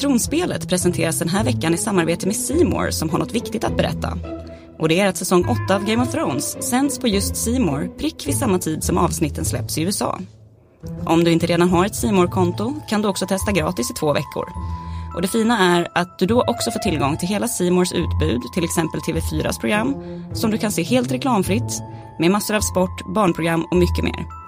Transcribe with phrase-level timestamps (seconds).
[0.00, 4.18] Tronspelet presenteras den här veckan i samarbete med Simor som har något viktigt att berätta.
[4.78, 8.26] Och det är att säsong 8 av Game of Thrones sänds på just Simor prick
[8.26, 10.18] vid samma tid som avsnitten släpps i USA.
[11.06, 14.12] Om du inte redan har ett simor konto kan du också testa gratis i två
[14.12, 14.48] veckor.
[15.14, 18.64] Och det fina är att du då också får tillgång till hela Simors utbud, till
[18.64, 19.94] exempel TV4s program,
[20.34, 21.82] som du kan se helt reklamfritt,
[22.18, 24.39] med massor av sport, barnprogram och mycket mer.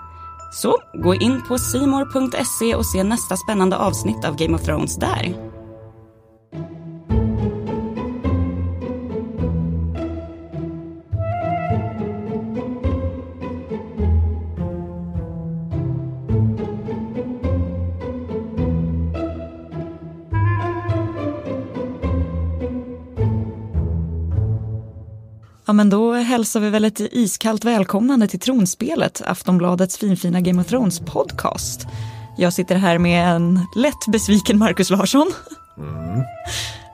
[0.53, 5.52] Så gå in på simor.se och se nästa spännande avsnitt av Game of Thrones där.
[25.73, 30.67] Ja, men då hälsar vi väl ett iskallt välkomnande till Tronspelet, Aftonbladets finfina Game of
[30.67, 31.87] Thrones podcast.
[32.37, 35.33] Jag sitter här med en lätt besviken Markus Larsson.
[35.79, 36.23] Mm.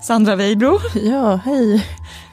[0.02, 0.80] Sandra Weibro.
[0.94, 1.86] Ja, hej.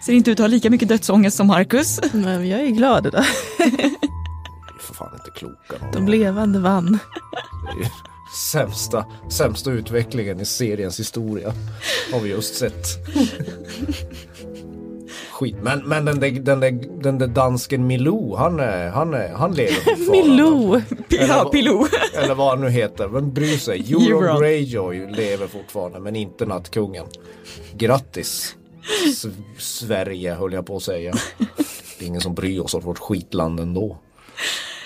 [0.05, 1.99] Ser inte ut att ha lika mycket dödsångest som Markus.
[2.13, 3.25] Men jag är glad idag.
[4.79, 5.85] för fan inte kloka.
[5.93, 6.99] De levande vann.
[8.51, 11.53] Sämsta, sämsta utvecklingen i seriens historia
[12.11, 12.87] har vi just sett
[15.35, 15.55] skit.
[15.61, 18.59] Men, men den, där, den, där, den där dansken Milou, han,
[18.93, 20.11] han, han lever fortfarande.
[20.11, 20.81] Milou!
[21.09, 21.87] Ja, Pilou.
[22.23, 23.07] Eller vad han nu heter.
[23.07, 23.79] Vem bryr sig?
[23.93, 27.05] Euron Greyjoy lever fortfarande men inte Nattkungen.
[27.73, 28.55] Grattis!
[29.09, 29.25] S
[29.57, 31.13] Sverige höll jag på att säga.
[31.99, 33.97] Det är ingen som bryr sig om vårt skitland ändå.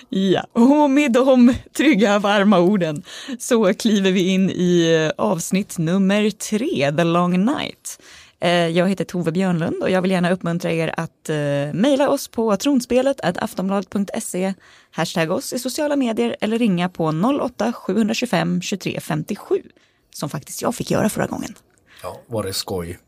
[0.09, 3.03] Ja, och med de trygga varma orden
[3.39, 7.99] så kliver vi in i avsnitt nummer tre, The Long Night.
[8.41, 12.27] Eh, jag heter Tove Björnlund och jag vill gärna uppmuntra er att uh, mejla oss
[12.27, 14.53] på tronspelet aftonbladet.se,
[14.91, 19.63] hashtag oss i sociala medier eller ringa på 08-725 23 57
[20.11, 21.55] som faktiskt jag fick göra förra gången.
[22.03, 22.99] Ja, var det skoj?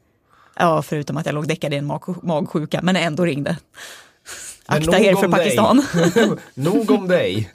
[0.55, 3.57] Ja, förutom att jag låg däckad i en mag magsjuka, men ändå ringde.
[4.65, 5.85] Akta er för Pakistan.
[6.53, 7.51] nog om dig.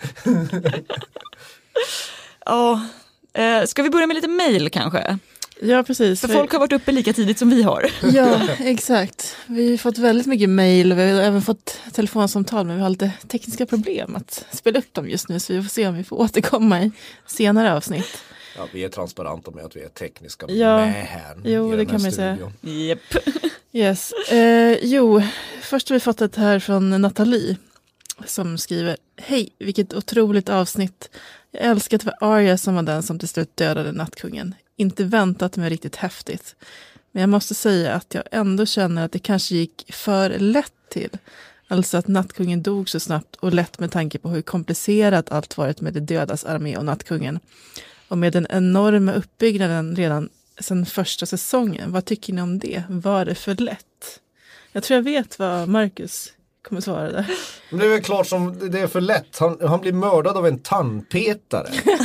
[2.47, 2.81] ja,
[3.39, 5.19] uh, ska vi börja med lite mejl kanske?
[5.61, 6.21] Ja, precis.
[6.21, 7.91] För folk har varit uppe lika tidigt som vi har.
[8.13, 9.37] Ja, exakt.
[9.47, 12.91] Vi har fått väldigt mycket mejl och vi har även fått telefonsamtal men vi har
[12.91, 16.05] lite tekniska problem att spela upp dem just nu så vi får se om vi
[16.05, 16.93] får återkomma i
[17.27, 18.19] senare avsnitt.
[18.57, 21.37] Ja, vi är transparenta med att vi är tekniska ja, med här.
[21.45, 22.39] Jo, det kan man säga.
[22.63, 23.01] Yep.
[23.73, 24.13] Yes.
[24.13, 25.23] Eh, jo,
[25.61, 27.57] först har vi fått ett här från Nathalie
[28.27, 31.11] som skriver Hej, vilket otroligt avsnitt.
[31.51, 35.05] Jag älskar att det var Arya som var den som till slut dödade Nattkungen inte
[35.05, 36.57] väntat mig riktigt häftigt.
[37.13, 41.11] Men jag måste säga att jag ändå känner att det kanske gick för lätt till.
[41.69, 45.81] Alltså att nattkungen dog så snabbt och lätt med tanke på hur komplicerat allt varit
[45.81, 47.41] med de dödas armé och nattkungen.
[48.09, 50.29] Och med den enorma uppbyggnaden redan
[50.61, 51.93] sedan första säsongen.
[51.93, 52.83] Vad tycker ni om det?
[52.89, 54.21] Var det för lätt?
[54.73, 56.33] Jag tror jag vet vad Marcus
[56.63, 57.27] kommer svara där.
[57.71, 59.39] det är väl klart som det är för lätt.
[59.39, 61.69] Han, han blir mördad av en tandpetare.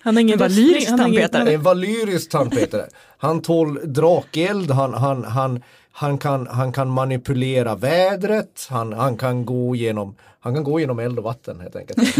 [0.00, 1.52] Han har ingen valyrisk tandpetare.
[1.52, 2.88] En valyrisk tandpetare.
[3.18, 5.62] Han tål drakeld, han, han, han,
[5.92, 10.98] han, kan, han kan manipulera vädret, han, han, kan gå genom, han kan gå genom
[10.98, 11.98] eld och vatten helt enkelt.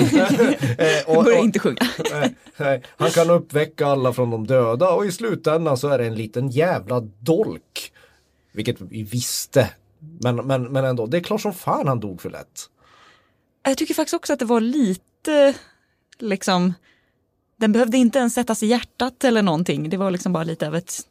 [0.78, 1.78] Eh, och, Börja inte sjunga.
[2.96, 6.48] han kan uppväcka alla från de döda och i slutändan så är det en liten
[6.48, 7.92] jävla dolk.
[8.52, 9.70] Vilket vi visste.
[10.20, 12.60] Men, men, men ändå, det är klart som fan han dog för lätt.
[13.62, 15.54] Jag tycker faktiskt också att det var lite
[16.18, 16.74] liksom
[17.60, 19.90] den behövde inte ens sättas i hjärtat eller någonting.
[19.90, 21.06] Det var liksom bara lite av ett...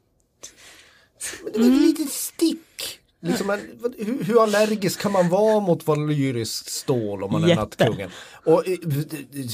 [1.54, 1.82] Det var ett mm.
[1.82, 3.00] litet stick.
[3.22, 3.50] Liksom
[3.98, 7.54] hur, hur, allergisk kan man vara mot valyriskt stål om man Jätte.
[7.54, 8.10] är nattkungen?
[8.46, 8.78] Och eh,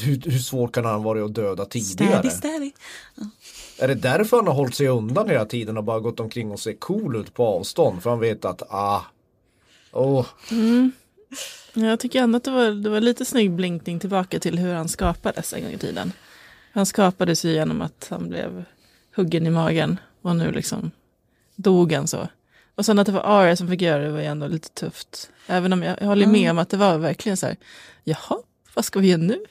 [0.05, 2.11] hur, hur svårt kan han vara att döda tidigare?
[2.11, 2.75] Städig, städig.
[3.15, 3.23] Ja.
[3.79, 6.59] Är det därför han har hållit sig undan hela tiden och bara gått omkring och
[6.59, 8.03] ser cool ut på avstånd?
[8.03, 9.01] För han vet att, ah,
[9.91, 10.25] oh.
[10.51, 10.91] Mm.
[11.73, 14.89] Jag tycker ändå att det var, det var lite snygg blinkning tillbaka till hur han
[14.89, 16.13] skapades en gång i tiden.
[16.75, 18.63] Han skapades ju genom att han blev
[19.15, 20.91] huggen i magen och nu liksom
[21.55, 22.27] dog han så.
[22.75, 25.29] Och sen att det var Arya som fick göra det var ju ändå lite tufft.
[25.47, 27.55] Även om jag, jag håller med om att det var verkligen så här,
[28.03, 28.37] jaha,
[28.73, 29.45] vad ska vi göra nu?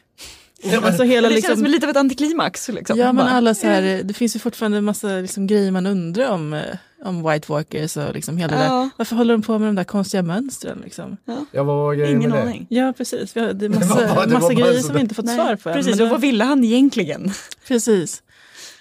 [0.62, 2.69] Ja, alltså hela, det liksom, känns som lite av ett antiklimax.
[2.69, 2.99] Liksom.
[2.99, 6.31] Ja men alla så här, det finns ju fortfarande en massa liksom, grejer man undrar
[6.31, 8.62] om, eh, om White Walkers och liksom hela ja.
[8.62, 8.91] där.
[8.97, 10.81] Varför håller de på med de där konstiga mönstren?
[10.85, 11.17] Liksom?
[11.25, 11.45] Ja.
[11.53, 12.67] Ja, vad var Ingen med aning.
[12.71, 12.75] Det?
[12.77, 15.15] Ja precis, vi har, det är massa, det var, det massa grejer som vi inte
[15.15, 15.37] fått Nej.
[15.37, 15.73] svar på.
[15.73, 17.33] Precis, och vad ville han egentligen?
[17.69, 18.23] Precis.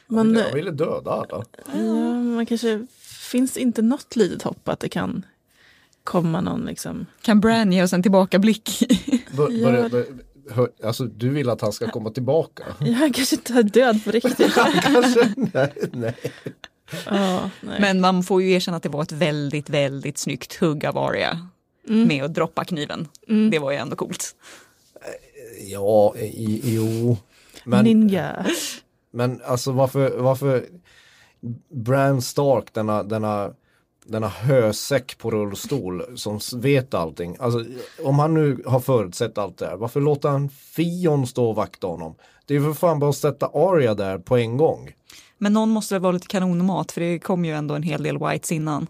[0.08, 1.46] Man, han ville döda alla.
[1.74, 2.88] Ja, man kanske,
[3.32, 5.26] finns inte något litet hopp att det kan
[6.04, 7.06] komma någon liksom.
[7.22, 8.84] Kan Bran ge oss en tillbakablick?
[9.38, 12.64] Bör, hör, alltså du vill att han ska komma tillbaka?
[12.80, 14.54] Ja, han kanske inte är död på riktigt.
[14.82, 16.16] kanske, nej, nej.
[17.12, 17.80] Nej.
[17.80, 21.48] Men man får ju erkänna att det var ett väldigt, väldigt snyggt hugg av Arya
[21.84, 23.08] med att droppa kniven.
[23.52, 24.36] Det var ju ändå coolt.
[25.66, 27.18] Ja, i, jo.
[27.64, 28.46] Men, Ninja.
[29.12, 30.66] men alltså varför, varför
[31.70, 33.54] Bran Stark, denna, denna,
[34.06, 37.38] denna hösäck på rullstol som vet allting.
[37.40, 37.66] Alltså
[38.04, 41.88] om han nu har förutsett allt det här, varför låter han Fion stå och vakta
[41.88, 42.16] honom?
[42.46, 44.92] Det är ju för fan bara att sätta Aria där på en gång.
[45.38, 48.18] Men någon måste väl vara lite kanonmat för det kom ju ändå en hel del
[48.18, 48.88] whites innan.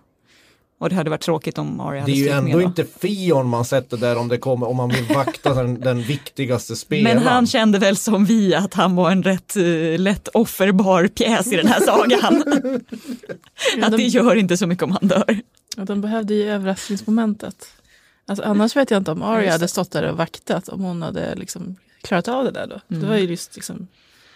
[0.78, 2.62] Och det hade varit tråkigt om Det hade är ju med ändå då.
[2.62, 6.76] inte Fion man sätter där om det kommer, om man vill vakta den, den viktigaste
[6.76, 7.18] spelaren.
[7.18, 11.48] Men han kände väl som vi att han var en rätt uh, lätt offerbar pjäs
[11.54, 12.44] i den här sagan.
[13.78, 15.42] Ja, att det de, gör inte så mycket om han dör.
[15.78, 17.68] ja, de behövde ju överraskningsmomentet.
[18.28, 19.68] Alltså, annars vet jag inte om Arya hade det.
[19.68, 22.80] stått där och vaktat om hon hade liksom klarat av det där då.
[22.90, 23.02] Mm.
[23.04, 23.88] Det var ju just liksom,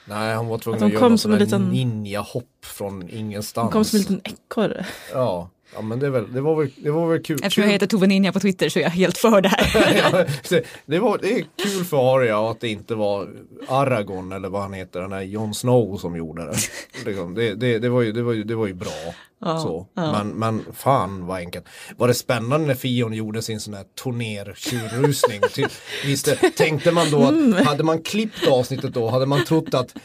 [0.06, 3.64] Nej, han var tvungen Att att, göra kom som en liten- ninja-hopp från ingenstans.
[3.66, 4.86] hon kom som en liten ekorre.
[5.14, 7.36] Ja, ja men det, väl, det, var väl, det var väl kul.
[7.44, 10.28] Eftersom jag heter Tove Ninja på Twitter så är jag helt för det här.
[10.86, 13.30] Det- var, det är kul för Arya att det inte var
[13.68, 16.56] Aragorn eller vad han heter, den här Jon Snow som gjorde det.
[17.06, 19.14] Liksom, det, det, det, var, ju, det, var, ju, det var ju bra.
[19.42, 19.88] Ja, så.
[19.94, 20.12] ja.
[20.12, 21.66] Men, men fan vad enkelt.
[21.98, 25.42] Var det spännande när Fion gjorde sin sån här turner-tjurrusning?
[25.54, 25.72] Typ,
[26.06, 29.96] visst, tänkte man då att hade man klippt avsnittet då hade man trott att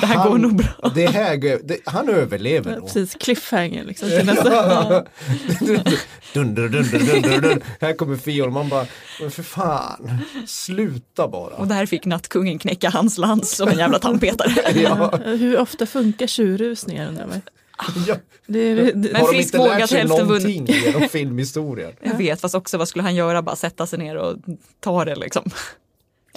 [0.00, 0.92] Det här går nog bra.
[0.94, 2.86] Det här, det, han överlever Ja, nog.
[2.86, 4.08] Precis, cliffhanger liksom.
[4.08, 4.50] Till nästa.
[6.34, 7.62] dunder, dunder, dunder, dunder.
[7.80, 8.86] Här kommer Fion man bara,
[9.20, 11.54] men för fan, sluta bara.
[11.54, 14.52] Och där fick nattkungen knäcka hans lans som en jävla tandpetare.
[14.82, 17.40] Ja, Hur ofta funkar tjurrusningar undrar man.
[18.06, 18.16] ja.
[18.46, 21.92] Det, det, Men Har de inte lärt sig någonting genom filmhistorien?
[22.02, 23.42] Jag vet, fast också vad skulle han göra?
[23.42, 24.36] Bara sätta sig ner och
[24.80, 25.50] ta det liksom.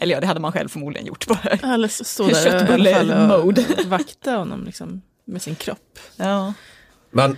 [0.01, 1.27] Eller ja, det hade man själv förmodligen gjort.
[1.27, 1.73] Bara.
[1.73, 3.65] Eller så stå där Köttbulle-mode.
[3.85, 5.99] vakta honom liksom, med sin kropp.
[6.15, 6.53] Ja.
[7.11, 7.37] Men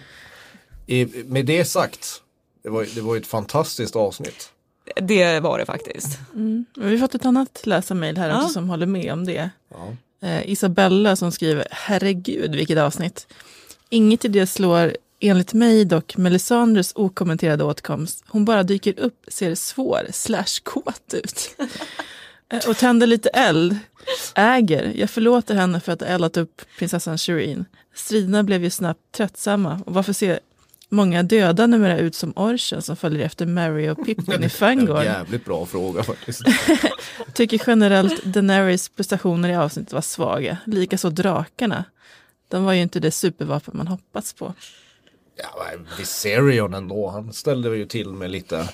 [0.87, 2.21] i, med det sagt,
[2.63, 4.49] det var, det var ju ett fantastiskt avsnitt.
[5.01, 6.19] Det var det faktiskt.
[6.33, 6.65] Mm.
[6.77, 8.37] Vi har fått ett annat läsarmail här Ja.
[8.37, 9.49] också som håller med om det.
[9.71, 9.95] Ja.
[10.27, 13.27] Eh, Isabella som skriver, herregud vilket avsnitt.
[13.89, 18.23] Inget i det slår enligt mig dock Melisandres okommenterade åtkomst.
[18.27, 21.55] Hon bara dyker upp, ser svår slash kåt ut.
[22.49, 23.77] Eh, och tänder lite eld.
[24.35, 27.65] Äger, jag förlåter henne för att ha eldat upp prinsessan Shireen.
[27.95, 29.81] Striderna blev ju snabbt tröttsamma.
[29.85, 30.39] Och varför ser
[30.89, 35.03] många döda numera ut som orchen som följer efter Mary och Pippin i Fangorn?
[35.03, 36.41] jävligt bra fråga faktiskt.
[37.33, 40.57] Tycker generellt Daenerys prestationer i avsnittet var svaga.
[40.65, 41.83] Likaså drakarna.
[42.47, 44.53] De var ju inte det supervapen man hoppats på.
[45.35, 45.65] Ja,
[45.97, 48.69] Viserion ändå, han ställde ju till med lite,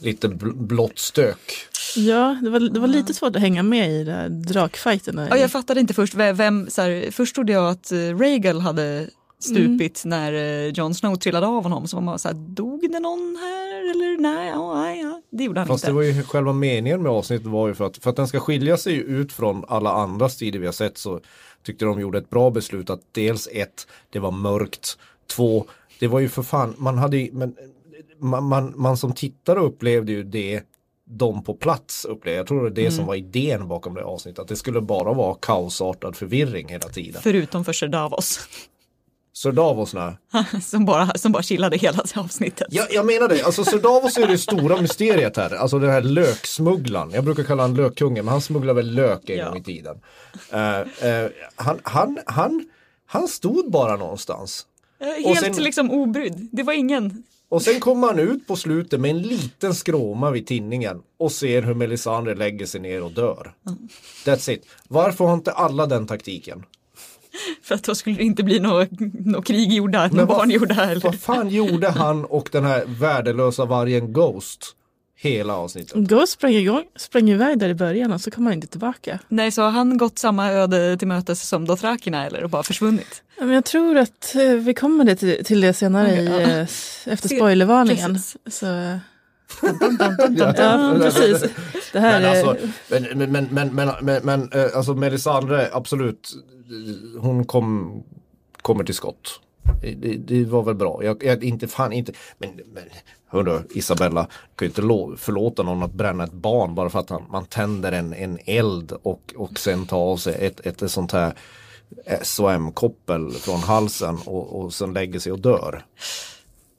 [0.00, 1.52] lite bl- blått stök.
[1.96, 5.26] Ja, det var, det var lite svårt att hänga med i här drakfighten.
[5.30, 9.08] Ja, jag fattade inte först vem, så här, först trodde jag att uh, Rhaegal hade
[9.38, 11.88] stupit när uh, Jon Snow trillade av honom.
[11.88, 15.22] Så var man så här, dog det någon här eller nej, ja, nej, ja.
[15.30, 15.90] det gjorde han Fast inte.
[15.90, 18.40] det var ju själva meningen med avsnittet var ju för att, för att den ska
[18.40, 21.20] skilja sig ut från alla andra strider vi har sett så
[21.62, 25.66] tyckte de gjorde ett bra beslut att dels ett, det var mörkt, två,
[26.00, 27.54] det var ju för fan, man hade ju, men
[28.18, 30.62] man, man, man som tittare upplevde ju det
[31.06, 32.36] de på plats upplevde.
[32.36, 34.38] Jag tror det var det som var idén bakom det avsnittet.
[34.38, 37.22] Att det skulle bara vara kaosartad förvirring hela tiden.
[37.22, 38.40] Förutom för Sir Davos
[39.32, 40.16] Så Davos när
[40.60, 42.66] som bara, som bara chillade hela avsnittet.
[42.70, 43.42] Ja, jag menar det.
[43.42, 45.54] Alltså Sir Davos är det stora mysteriet här.
[45.54, 47.10] Alltså den här löksmugglaren.
[47.10, 49.48] Jag brukar kalla honom lökkungen men han smugglar väl lök en Ja.
[49.48, 50.00] gång i tiden.
[50.52, 52.66] Eh, eh, han, han, han,
[53.06, 54.66] han stod bara någonstans.
[55.06, 56.48] Eh, Helt sen- liksom obrydd.
[56.52, 57.22] Det var ingen.
[57.48, 61.62] Och sen kommer han ut på slutet med en liten skråma vid tinningen och ser
[61.62, 63.54] hur Melisandre lägger sig ner och dör.
[64.24, 64.66] That's it.
[64.88, 66.62] Varför har inte alla den taktiken?
[67.62, 68.88] För att då skulle det inte bli något
[69.24, 70.74] nå krig gjorda, vad- barn gjorda.
[70.90, 71.00] Eller?
[71.00, 74.76] Vad fan gjorde han och den här värdelösa vargen Ghost
[75.24, 75.96] hela avsnittet?
[75.96, 79.18] Ghost sprang, igång, sprang iväg där i början och så kom han inte tillbaka.
[79.28, 83.22] Nej, så har han gått samma öde till mötes som Dothrakina eller och bara försvunnit?
[83.38, 86.66] Ja, Men jag tror att eh, vi kommer det till, till det senare Okej, i,
[87.04, 87.12] ja.
[87.12, 88.14] efter spoilervarningen.
[88.14, 88.36] precis.
[88.46, 88.66] Så,
[90.56, 91.44] ja, precis.
[91.92, 96.32] Det här Men alltså, men, men, men, men, men, men, men eh, alltså Melisandre, absolut,
[97.18, 98.02] hon kom,
[98.62, 99.40] kommer till skott.
[99.96, 101.04] Det, det var väl bra.
[101.04, 102.82] Jag, jag inte fan inte, men, men
[103.26, 104.26] hörru Isabella,
[104.56, 104.82] kan ju inte
[105.24, 108.92] förlåta någon att bränna ett barn bara för att han, man tänder en, en eld
[109.02, 111.34] och, och sen tar av sig ett, ett, ett sånt här
[112.22, 115.84] SOM-koppel från halsen och, och sen lägger sig och dör.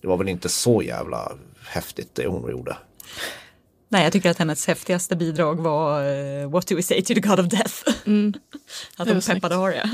[0.01, 1.31] Det var väl inte så jävla
[1.67, 2.77] häftigt det hon gjorde.
[3.89, 7.19] Nej, jag tycker att hennes häftigaste bidrag var eh, What do we say to the
[7.19, 7.75] God of Death?
[8.97, 9.89] att det var hon peppade Arya.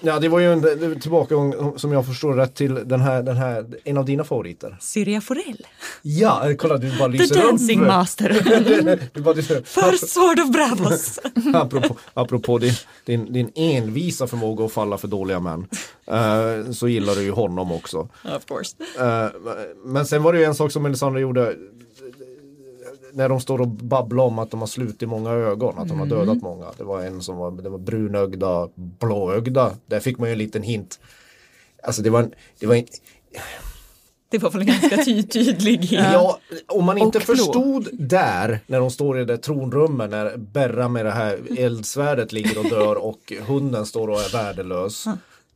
[0.00, 3.66] Ja, det var ju en tillbakagång som jag förstår rätt till den här, den här,
[3.84, 4.76] en av dina favoriter.
[4.80, 5.66] Syria Forell,
[6.02, 7.86] Ja, kolla du bara The lyser Dancing upp.
[7.86, 8.28] Master,
[9.14, 9.68] du bara lyser upp.
[9.68, 11.18] First Sword of Bravos.
[11.54, 12.72] apropå, apropå din,
[13.04, 15.66] din, din envisa förmåga att falla för dåliga män.
[16.06, 17.98] eh, så gillar du ju honom också.
[18.36, 18.76] of course.
[18.98, 19.30] Eh,
[19.84, 21.54] men sen var det ju en sak som Melisandre gjorde.
[23.16, 26.06] När de står och babblar om att de har slutit många ögon, att de har
[26.06, 26.66] dödat många.
[26.76, 29.70] Det var en som var, det var brunögda, blåögda.
[29.86, 31.00] Där fick man ju en liten hint.
[31.82, 32.86] Alltså det var, en, det var en,
[34.28, 38.90] Det var väl en ganska ty tydlig Ja, om man inte förstod där när de
[38.90, 43.86] står i det tronrummet när Berra med det här eldsvärdet ligger och dör och hunden
[43.86, 45.04] står och är värdelös.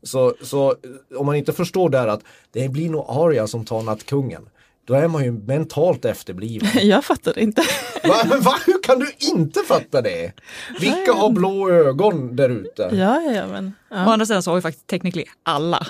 [0.02, 0.74] Så, så
[1.16, 4.48] om man inte förstår där att det blir nog Arya som tar nattkungen.
[4.90, 6.68] Då är man ju mentalt efterbliven.
[6.88, 7.62] Jag fattar inte.
[8.04, 8.16] Va?
[8.40, 8.54] Va?
[8.66, 10.32] Hur kan du inte fatta det?
[10.80, 12.82] Vilka har blå ögon där ute?
[12.92, 13.66] Ja, ja, ja, men.
[13.66, 13.96] Å Ja.
[13.96, 15.86] andra sidan så har ju faktiskt technically alla.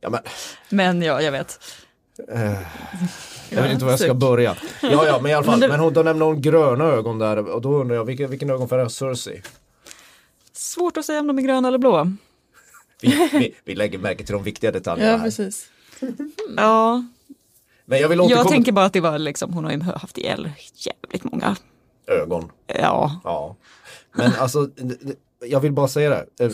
[0.00, 0.20] Ja, men,
[0.68, 1.60] Men ja, jag vet.
[3.50, 4.56] jag vet inte var jag ska börja.
[4.82, 5.60] Ja, ja, men i alla fall.
[5.60, 8.82] Men hon, då nämner hon gröna ögon där och då undrar jag vilken, vilken ögonfärg
[8.82, 9.42] har Cersei?
[10.52, 12.12] Svårt att säga om de är gröna eller blå.
[13.02, 15.24] Vi, vi, vi lägger märke till de viktiga detaljerna ja, här.
[15.24, 15.66] precis.
[16.56, 17.04] Ja,
[17.90, 20.18] Men jag vill återkomma jag tänker bara att det var liksom, hon har ju haft
[20.18, 21.56] ihjäl jävligt många.
[22.06, 22.50] ögon.
[22.66, 23.56] Ja, Ja.
[24.12, 24.68] Men alltså,
[25.46, 26.44] jag vill bara säga det.
[26.44, 26.50] Eh,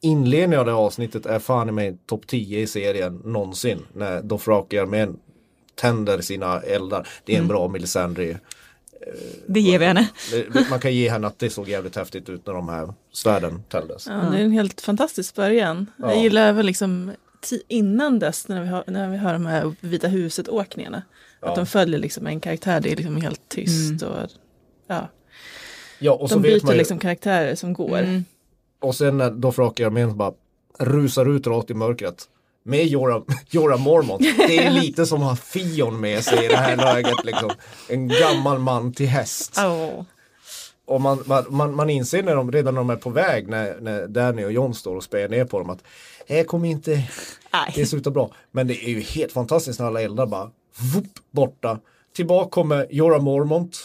[0.00, 3.78] Inledningen av det här avsnittet är fan i mig topp 10 i serien någonsin.
[3.92, 5.16] När Dothraki-armén
[5.74, 7.08] tänder sina eldar.
[7.24, 7.48] Det är en Mm.
[7.48, 8.38] bra Melisandre.
[9.46, 10.08] det ger vi henne.
[10.70, 14.06] Man kan ge henne att det såg jävligt häftigt ut när de här svärden tändes.
[14.06, 15.86] Ja, det är en helt fantastisk början.
[15.96, 16.12] Ja.
[16.12, 17.12] Jag gillar även liksom
[17.68, 21.02] innan dess när vi har, när vi har de här Vita huset-åkningarna.
[21.40, 21.48] Ja.
[21.48, 24.02] Att de följer liksom en karaktär, det är liksom helt tyst.
[24.02, 24.16] Och,
[24.86, 25.08] ja.
[25.98, 27.98] Ja, och De byter ju, liksom karaktärer som går.
[27.98, 28.24] Mm.
[28.80, 30.32] och sen när Dothraki-armén bara
[30.78, 32.28] rusar ut rakt i mörkret.
[32.64, 34.22] Med Jorah, Jorah Mormont.
[34.36, 37.24] Det är lite som att ha Fion med sig i det här läget.
[37.24, 37.50] Liksom.
[37.88, 39.58] En gammal man till häst.
[39.58, 40.04] Åh.
[40.86, 44.06] Och man, man, man, inser när de, redan när de är på väg när, när
[44.06, 45.84] Danny och John står och spejar ner på dem att
[46.28, 47.08] det kommer inte det
[47.76, 47.86] Nej.
[47.86, 48.30] slutar bra.
[48.52, 50.50] Men det är ju helt fantastiskt när alla eldar bara
[50.94, 51.78] vup, borta.
[52.16, 53.78] Tillbaka kommer Jorah Mormont.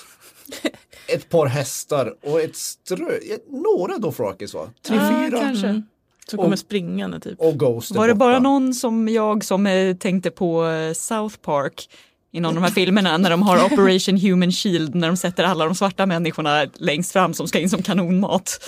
[1.08, 3.12] Ett par hästar och ett strö,
[3.50, 4.70] några Dothrakis va?
[4.88, 5.40] Tre, Ja, fyra.
[5.40, 5.68] kanske.
[5.68, 5.84] Mm.
[6.30, 7.40] Som kommer Och- springande typ.
[7.40, 8.26] Och Ghost Var det borta.
[8.32, 11.90] bara någon som jag som eh, tänkte på eh, South Park
[12.32, 15.44] i någon av de här filmerna när de har Operation Human Shield när de sätter
[15.44, 18.60] alla de svarta människorna längst fram som ska in som kanonmat.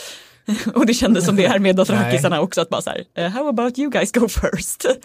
[0.76, 3.48] Och det kändes som det här med dothrakisarna också att bara så här, eh, how
[3.48, 4.86] about you guys go first?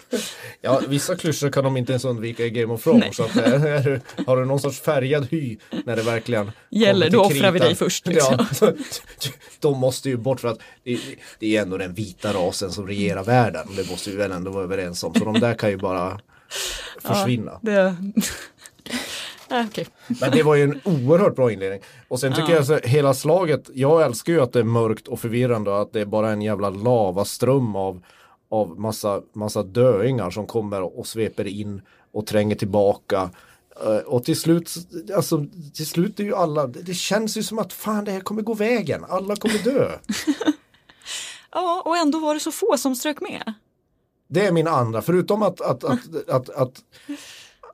[0.61, 3.15] Ja, vissa klyschor kan de inte ens undvika i Game of Thrones.
[3.15, 7.21] Så att, eh, är har du någon sorts färgad hy när det verkligen Gäller, då
[7.21, 8.45] offrar vi dig först, liksom.
[8.61, 8.71] Ja,
[9.59, 10.99] de måste ju bort för att det,
[11.39, 13.67] det är ändå den vita rasen som regerar världen.
[13.75, 15.13] Det måste vi väl ändå vara överens om.
[15.13, 16.19] Så de där kan ju bara
[17.01, 17.59] försvinna.
[17.61, 17.95] Det...
[19.49, 19.87] Ah, okej.
[20.21, 21.81] Men det var ju en oerhört bra inledning.
[22.07, 22.55] Och sen tycker Ja.
[22.55, 25.93] jag så hela slaget, jag älskar ju att det är mörkt och förvirrande och att
[25.93, 28.01] det är bara en jävla lavaström av,
[28.51, 31.81] av massa, massa döingar som kommer och sveper in
[32.13, 33.29] och tränger tillbaka.
[33.85, 34.73] Eh, Och till slut,
[35.15, 38.19] alltså till slut är ju alla, det det känns ju som att fan det här
[38.21, 39.91] kommer gå vägen, alla kommer dö.
[41.51, 43.53] Ja, och ändå var det så få som strök med.
[44.29, 46.73] Det är min andra, förutom att, att, att, att, att,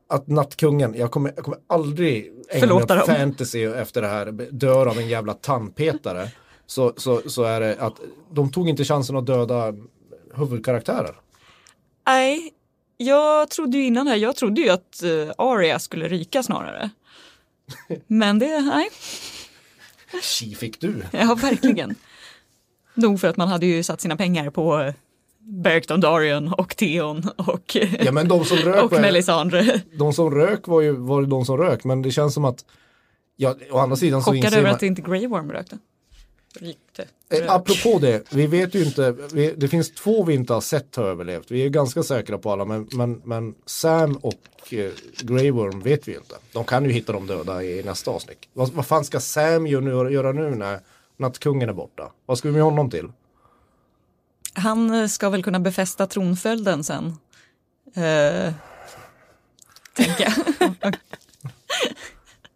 [0.07, 3.15] att Nattkungen, jag kommer, jag kommer aldrig ägna mig Förlåta åt dem.
[3.15, 6.29] fantasy efter det här, dör av en jävla tandpetare.
[6.65, 7.99] Så, så, så är det att
[8.31, 9.73] de tog inte chansen att döda
[10.35, 11.15] huvudkaraktärer.
[12.07, 12.53] Nej,
[12.97, 16.89] jag trodde ju innan här, jag trodde ju att uh, Arya skulle ryka snarare.
[18.07, 18.89] Men det, nej,
[20.21, 21.03] Tji fick du.
[21.11, 21.95] ja verkligen.
[22.93, 24.93] Nog för att man hade ju satt sina pengar på
[25.45, 29.81] Beric Dondarrion och Theon och, Ja men de som rök och var, Melisandre.
[29.97, 32.65] de som rök var ju var ju de som rök men det känns som att
[33.35, 35.77] Ja, å andra sidan så Chockad inser över man, att inte Grey Worm rökte.
[36.59, 37.05] Rykte.
[37.29, 40.95] Eh, apropå det, vi vet ju inte, vi, det finns två vi inte har sett
[40.95, 41.51] ha överlevt.
[41.51, 46.07] Vi är ganska säkra på alla men, men, men Sam och eh, Grey Worm vet
[46.07, 46.35] vi ju inte.
[46.53, 48.37] De kan ju hitta de döda i nästa avsnitt.
[48.53, 50.79] Vad, vad fan ska Sam göra nu, göra nu när
[51.17, 52.11] Nattkungen är borta?
[52.25, 53.07] Vad ska vi med honom till?
[54.53, 57.05] Han eh, ska väl kunna befästa tronföljden sen.
[57.97, 58.53] Uh,
[59.93, 60.95] tänker jag.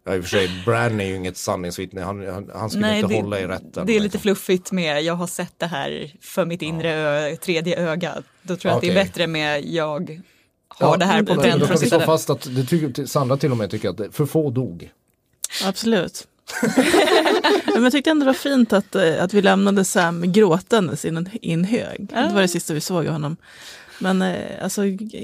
[0.08, 2.00] Ja, i och för sig, Bran är ju inget sanningsvittne.
[2.00, 3.70] Han, han, han skulle Nej, inte det, hålla i rätten.
[3.72, 4.20] det är lite liksom.
[4.20, 8.22] fluffigt med jag har sett det här för mitt inre ö, tredje öga.
[8.42, 10.22] Då tror jag att det är bättre med jag
[10.68, 13.36] har det här på pränt Då för kan vi slå fast att det tycker, Sandra
[13.36, 14.90] till och med tycker att för få dog.
[15.64, 16.26] Absolut.
[17.74, 21.08] Men jag tyckte ändå det var fint att, eh, att vi lämnade Sam gråtandes i
[21.08, 22.08] en, i en hög.
[22.14, 22.20] Ja.
[22.20, 23.36] Det var det sista vi såg av honom.
[24.00, 24.80] Men eh, alltså,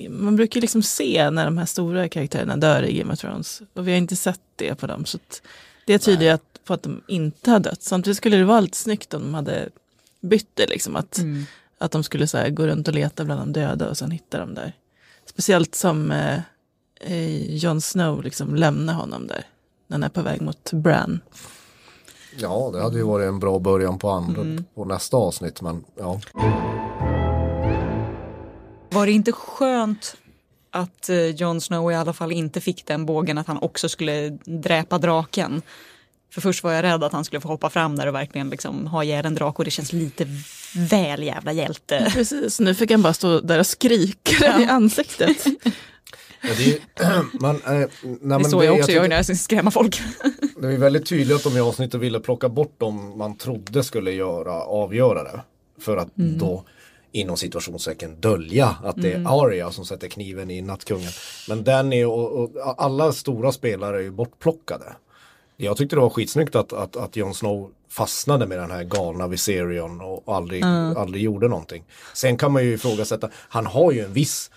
[0.08, 3.62] man brukar liksom se när de här stora karaktärerna dör i Game of Thrones.
[3.74, 5.04] Och vi har inte sett det på dem.
[5.04, 5.18] Så
[5.86, 7.82] det tyder ju på att de inte har dött.
[7.82, 9.68] Samtidigt skulle det vara lite snyggt om de hade
[10.20, 10.66] bytt det.
[10.66, 11.46] Liksom, att, Mm.
[11.78, 14.38] att de skulle så här, gå runt och leta bland de döda och sen hitta
[14.38, 14.72] dem där.
[15.26, 16.38] Speciellt som eh,
[17.00, 19.44] eh, Jon Snow liksom lämnar honom där.
[19.86, 21.20] När han är på väg mot Bran.
[22.38, 25.60] Ja, det hade ju varit en bra början på, andra, på nästa avsnitt.
[25.62, 26.20] Men ja,
[28.90, 30.16] Var det inte skönt
[30.70, 34.28] att eh, Jon Snow i alla fall inte fick den bågen att han också skulle
[34.44, 35.62] dräpa draken?
[36.34, 38.86] För först var jag rädd att han skulle få hoppa fram där och verkligen liksom
[38.86, 40.26] ha ihjäl en drake och det känns lite
[40.76, 42.10] väl jävla hjälte.
[42.14, 45.44] Precis, nu fick han bara stå där och skrika i ansiktet.
[46.56, 50.00] Det är, man, nej, Det det, jag också tycker- gör när jag ska skrämma folk.
[50.60, 54.10] Det är väldigt tydligt att de i avsnittet ville plocka bort dem man trodde skulle
[54.10, 55.40] göra, avgöra det.
[55.80, 56.64] För att då
[57.12, 61.10] inom situationstecken dölja att det är Arya som sätter kniven i nattkungen.
[61.48, 64.84] Men Danny och, och alla stora spelare är ju bortplockade.
[65.56, 69.28] Jag tyckte det var skitsnyggt att, att, att Jon Snow fastnade med den här galna
[69.28, 70.64] Viserion och aldrig,
[70.96, 71.84] aldrig gjorde någonting.
[72.14, 74.50] Sen kan man ju ifrågasätta, han har ju en viss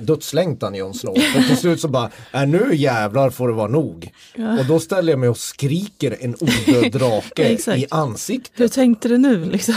[0.00, 1.14] dödslängtan Jon Snow.
[1.14, 4.10] För till slut så bara, äh, nu jävlar får det vara nog.
[4.58, 7.78] Och då ställer jag mig och skriker en odöd drake Exakt.
[7.78, 8.60] i ansiktet.
[8.60, 9.74] Hur tänkte du nu liksom?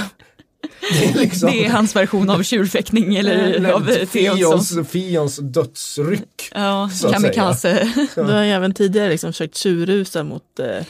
[1.00, 4.70] Det är liksom Det är hans version av tjurfäktning eller av Theons.
[4.70, 6.52] Fions, Fions dödsryck.
[6.56, 7.94] Ja, kamikaze.
[8.16, 10.86] Du har även tidigare liksom försökt tjurrusa mot eh,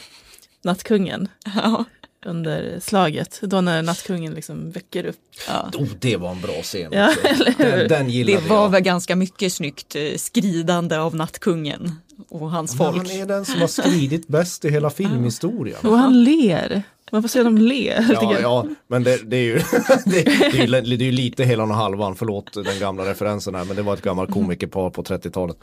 [0.64, 1.84] nattkungen Ja.
[2.26, 3.40] Under slaget.
[3.42, 5.16] Då när nattkungen liksom väcker upp.
[5.48, 5.70] Ja.
[5.74, 6.88] Oh, det var en bra scen.
[6.92, 7.14] Ja,
[7.58, 7.78] hur?
[7.78, 8.68] Den, den gillade Det var jag.
[8.68, 11.94] väl ganska mycket snyggt eh, skridande av nattkungen
[12.28, 12.96] och hans Men folk.
[12.96, 15.78] Han är den som har skridit bäst i hela filmhistorien.
[15.82, 16.82] Och han ler.
[17.12, 18.04] Man får se dem le.
[18.12, 19.54] Ja, ja, men det, det, är ju,
[20.04, 23.54] det, det, är ju, det är ju lite Helan och Halvan, förlåt den gamla referensen
[23.54, 25.56] här, men det var ett gammalt komikerpar på 30-talet.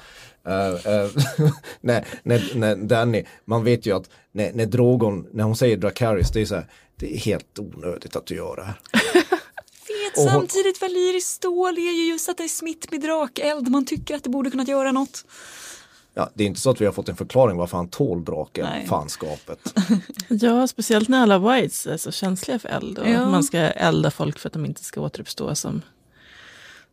[0.47, 1.51] Uh, uh,
[1.81, 6.31] när, när, när Danny, man vet ju att när, när Drogon, när hon säger Dracarys,
[6.31, 8.75] det är så här, det är helt onödigt att du gör det här.
[10.03, 13.67] vet hon- samtidigt Valyris stål är ju just att det är smitt med drakeld.
[13.67, 15.25] Man tycker att det borde kunnat göra något.
[16.13, 18.65] Ja, det är inte så att vi har fått en förklaring varför han tål draken,
[18.65, 18.87] Nej.
[18.87, 19.73] fanskapet.
[20.29, 22.99] Ja, speciellt när alla whites är så känsliga för eld.
[22.99, 23.29] Och Ja.
[23.29, 25.81] man ska elda folk för att de inte ska återuppstå som,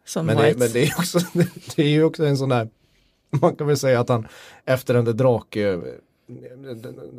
[0.06, 0.59] som Men det, whites.
[0.59, 1.18] men det är också,
[1.76, 2.68] det är ju också en sån där,
[3.30, 4.26] man kan väl säga att han
[4.64, 5.80] efter den där drak, eh,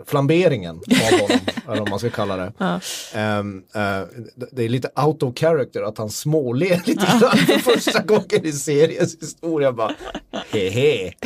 [0.06, 2.54] flamberingen av honom, eller vad man ska kalla det.
[2.58, 2.80] Ja.
[3.14, 4.02] Ehm, eh,
[4.52, 8.52] det- är lite out of character att han småler lite grann för första gången i
[8.52, 9.72] seriens historia.
[9.72, 9.96] Bara,
[10.52, 11.14] hehe.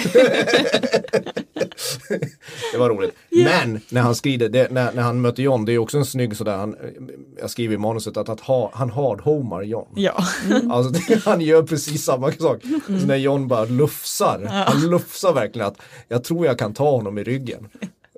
[2.71, 3.15] det var roligt.
[3.29, 6.37] Men när han skriver, det, när, när han möter John, det är också en snygg
[6.37, 6.75] sådär, han,
[7.39, 9.87] jag skriver i manuset att, att ha, han hard-homar John.
[9.95, 10.23] Ja.
[10.69, 12.61] Alltså det, han gör precis samma sak.
[12.87, 17.17] Så när John bara lufsar, han lufsar verkligen att jag tror jag kan ta honom
[17.17, 17.67] i ryggen.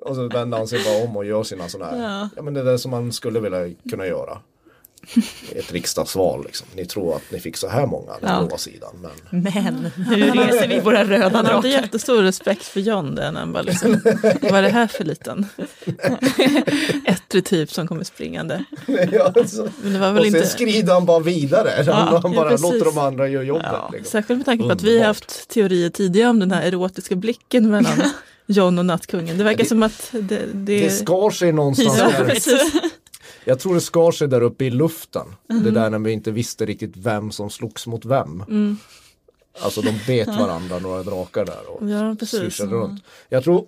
[0.02, 2.42] Och så vänder han sig bara om och gör sina sådana här, ja.
[2.42, 4.38] men det där som man skulle vilja kunna göra.
[5.54, 6.66] Ett riksdagsval liksom.
[6.76, 8.42] Ni tror att ni fick så här många den Ja.
[8.46, 9.06] blåa sidan.
[9.30, 11.68] Men Men nu reser vi våra röda Han hade drakar.
[11.68, 14.00] jättestor respekt för John där när han bara liksom,
[14.42, 15.46] vad är det här för liten
[17.04, 18.64] ettrig typ som kommer springande.
[19.12, 19.32] ja,
[19.82, 21.70] Men det var och väl sen inte, skrider han bara vidare.
[21.92, 22.62] Han, han ja, bara precis.
[22.72, 23.66] låter de andra göra jobbet.
[23.72, 24.10] Ja, liksom.
[24.10, 27.70] särskilt med tanke på att vi har haft teorier tidigare om den här erotiska blicken
[27.70, 28.02] mellan
[28.46, 29.38] John och nattkungen.
[29.38, 30.20] Det verkar det- som att det,
[30.54, 32.10] det, Det skar sig någonstans Ja.
[33.48, 35.26] Jag tror det skar sig där uppe i luften.
[35.48, 35.62] Mhm.
[35.62, 38.42] Det där när vi inte visste riktigt vem som slogs mot vem.
[38.48, 38.76] Mm.
[39.60, 42.40] Alltså de bet varandra, några drakar där och Ja, precis.
[42.40, 43.04] swishade runt.
[43.28, 43.66] Jag tror,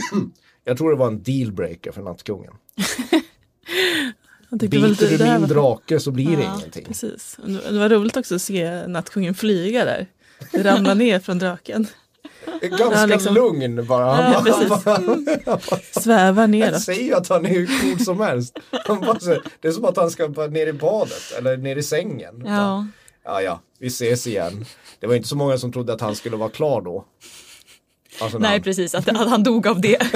[0.64, 2.52] jag tror det var en dealbreaker för nattkungen.
[4.50, 6.84] Biter det du min var- drake så blir det Ja, ingenting.
[6.84, 7.36] Precis.
[7.70, 10.06] Det var roligt också att se nattkungen flyga där.
[10.52, 11.86] Det ramlade ner från draken.
[12.62, 14.04] Ganska Ja, liksom- lugn bara.
[14.14, 15.26] Han, Ja, bara, han,
[16.34, 16.82] jag neråt.
[16.82, 18.58] säger ju att han är hur cool som helst.
[18.86, 19.18] Han bara,
[19.60, 22.42] det är som att han ska bara ner i badet eller ner i sängen.
[22.46, 22.86] Ja.
[23.24, 24.64] ja, ja, vi ses igen.
[25.00, 27.04] Det var inte så många som trodde att han skulle vara klar då.
[28.20, 30.02] Alltså, Nej han- precis, att, att han dog av det.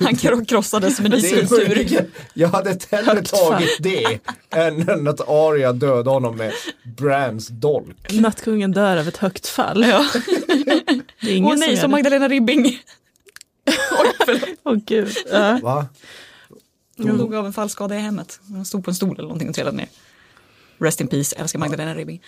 [0.00, 1.68] Han kro- krossades som är isskulptur.
[1.68, 4.18] möjligen, jag hade hellre tagit det
[4.50, 6.52] än, än att Arya dödade honom med
[6.96, 8.12] Brands dolk.
[8.12, 9.84] Nattkungen dör av ett högt fall.
[9.88, 10.06] Ja.
[11.20, 11.96] Det är ingen Åh nej, som det.
[11.96, 12.64] Magdalena Ribbing.
[14.26, 14.56] Oj.
[14.64, 15.16] Åh gud.
[15.32, 15.58] Ja.
[15.62, 15.86] Va?
[16.98, 18.40] Hon dog av en fallskada i hemmet.
[18.48, 19.88] Hon stod på en stol eller någonting och trillade ner.
[20.78, 22.20] Rest in peace, älskar Magdalena Ribbing.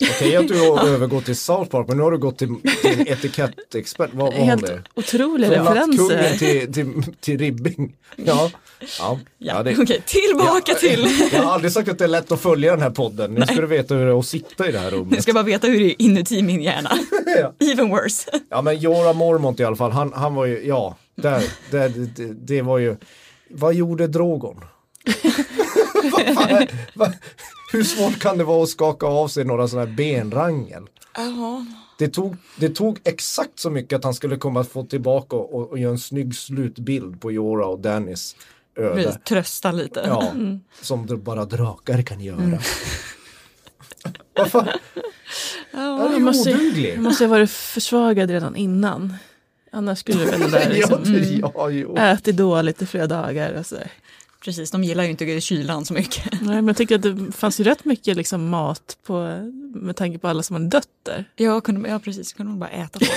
[0.00, 3.08] Okej att du har övergått till South Park men nu har du gått till, till
[3.08, 4.10] etikettexpert.
[4.12, 4.82] Vad var Helt det?
[4.94, 6.38] otroliga Från referenser.
[6.38, 7.96] till, till, till ribbing.
[8.16, 8.50] Ja,
[8.98, 11.08] ja, ja, det, Okej, tillbaka Ja, till.
[11.32, 13.34] Jag har aldrig sagt att det är lätt att följa den här podden.
[13.34, 15.22] Nu ska du veta hur det är att sitta i det här rummet.
[15.22, 16.90] ska bara veta hur det är inuti min hjärna.
[17.40, 17.66] Ja.
[17.72, 18.30] Even worse.
[18.50, 22.32] Ja men Jorah Mormont i alla fall, han, han var ju, ja, där, där, det,
[22.46, 22.96] det var ju,
[23.50, 24.60] vad gjorde Drogon?
[26.12, 27.12] vad fan, vad,
[27.72, 30.82] hur svårt kan det vara att skaka av sig några sådana här benrangel?
[31.98, 35.70] Det tog, det tog exakt så mycket att han skulle komma att få tillbaka och,
[35.70, 38.36] och, göra en snygg slutbild på Jorah och Dannys
[38.76, 38.94] öde.
[39.02, 40.02] Precis, Trösta lite.
[40.06, 40.32] Ja,
[40.82, 42.58] som dr- bara drakar kan göra.
[44.48, 44.68] Fan?
[45.72, 46.94] Han är Han måste, oduglig.
[46.94, 49.14] han måste ha varit försvagad redan innan.
[49.72, 51.96] Annars skulle det väl där liksom, ja, det- ja, jo.
[51.96, 53.52] ätit dåligt i flera dagar.
[53.52, 53.76] Och så.
[54.44, 56.32] Precis, de gillar ju inte kylan så mycket.
[56.40, 59.20] Nej, men jag tycker att det fanns ju rätt mycket liksom, mat på,
[59.74, 61.24] med tanke på alla som hade dött där.
[61.36, 63.10] Ja, kunde, ja precis, kunde de bara äta folk.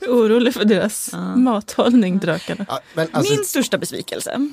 [0.08, 2.66] Orolig för deras mathållning, drakarna.
[2.68, 4.50] Ja, men alltså, Min största besvikelse.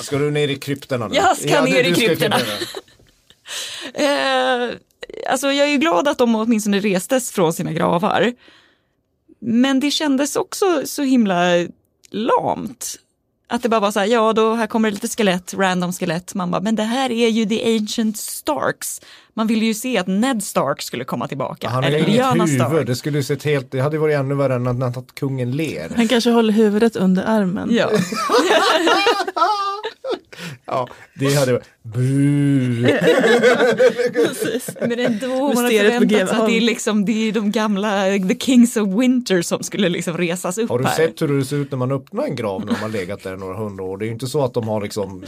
[0.00, 1.14] ska du ner i krypterna nu?
[1.14, 2.36] Jag ska det- ner i krypterna.
[3.94, 4.70] Eh,
[5.30, 8.32] alltså jag är ju glad att de åtminstone restes från sina gravar.
[9.40, 11.66] Men det kändes också så himla
[12.10, 12.98] lamt.
[13.52, 16.34] Att det bara var så här, ja då här kommer det lite skelett, random skelett.
[16.34, 19.00] Man bara, men det här är ju the ancient Starks.
[19.34, 21.68] Man ville ju se att Ned Stark skulle komma tillbaka.
[21.68, 22.86] Han har ju eller inget huvud, Stark.
[22.86, 25.92] det skulle ju sett helt, det hade varit ännu värre än att, att kungen ler.
[25.96, 27.68] Han kanske håller huvudet under armen.
[27.72, 27.90] Ja.
[30.64, 32.00] Ja, det hade varit, bu.
[34.80, 38.36] Men ändå, man har förväntat sig att det är, liksom, det är de gamla The
[38.38, 40.96] Kings of Winter som skulle liksom resas upp Har du här.
[40.96, 43.56] sett hur det ser ut när man öppnar en grav när har legat där några
[43.56, 43.98] hundra år?
[43.98, 45.24] Det är ju inte så att de har liksom,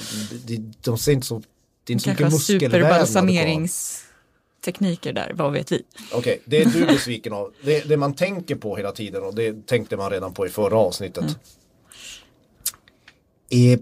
[0.46, 1.42] de, de ser inte så,
[1.84, 5.82] det är inte så mycket muskelvävnad superbalsameringstekniker där, vad vet vi?
[6.12, 7.52] Okej, det är du besviken av.
[7.64, 10.78] Det, det man tänker på hela tiden och det tänkte man redan på i förra
[10.78, 11.24] avsnittet.
[13.50, 13.78] Eh,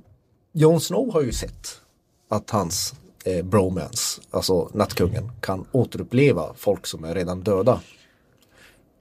[0.52, 1.80] Jon Snow har ju sett
[2.28, 7.80] att hans eh, bromance, alltså nattkungen, kan återuppleva folk som är redan döda.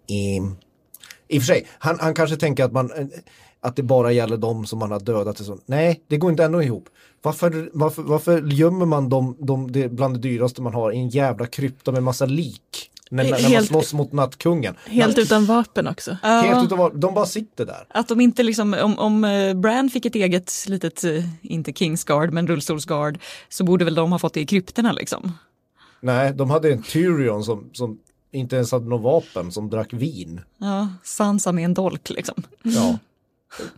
[0.08, 0.42] I,
[1.28, 3.08] i och för sig, han, han kanske tänker att, man, eh,
[3.62, 5.38] att det bara gäller de som man har dödat.
[5.38, 5.58] så.
[5.66, 6.90] Nej, det går inte ändå ihop.
[7.22, 11.10] Varför, varför, varför gömmer man dem, dem det, bland det dyraste man har i en
[11.10, 12.92] jävla krypta med massa lik?
[13.12, 14.76] När, när man Helt- slåss mot nattkungen.
[14.86, 16.18] Helt utan vapen också.
[16.22, 17.86] Helt utan, de bara sitter där.
[17.90, 22.34] Att de inte liksom, om, om eh, Bran fick ett eget litet, eh, inte Kingsguard
[22.34, 23.20] men rullstolsguard,
[23.50, 25.32] så borde väl de ha fått det i krypterna liksom.
[26.02, 28.00] Nej, de hade en Tyrion som, som
[28.32, 30.42] inte ens hade något vapen, som drack vin.
[30.58, 32.44] Ja, Sansa med en dolk liksom.
[32.64, 32.98] Ja.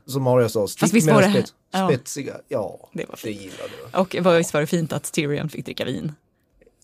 [0.05, 1.87] Som Arya sa, stick visst var den det- spets, ja.
[1.89, 2.33] spetsiga.
[2.47, 4.01] Ja, Det var det gillade jag.
[4.01, 6.13] Och vad- visst var det fint att Tyrion fick dricka vin.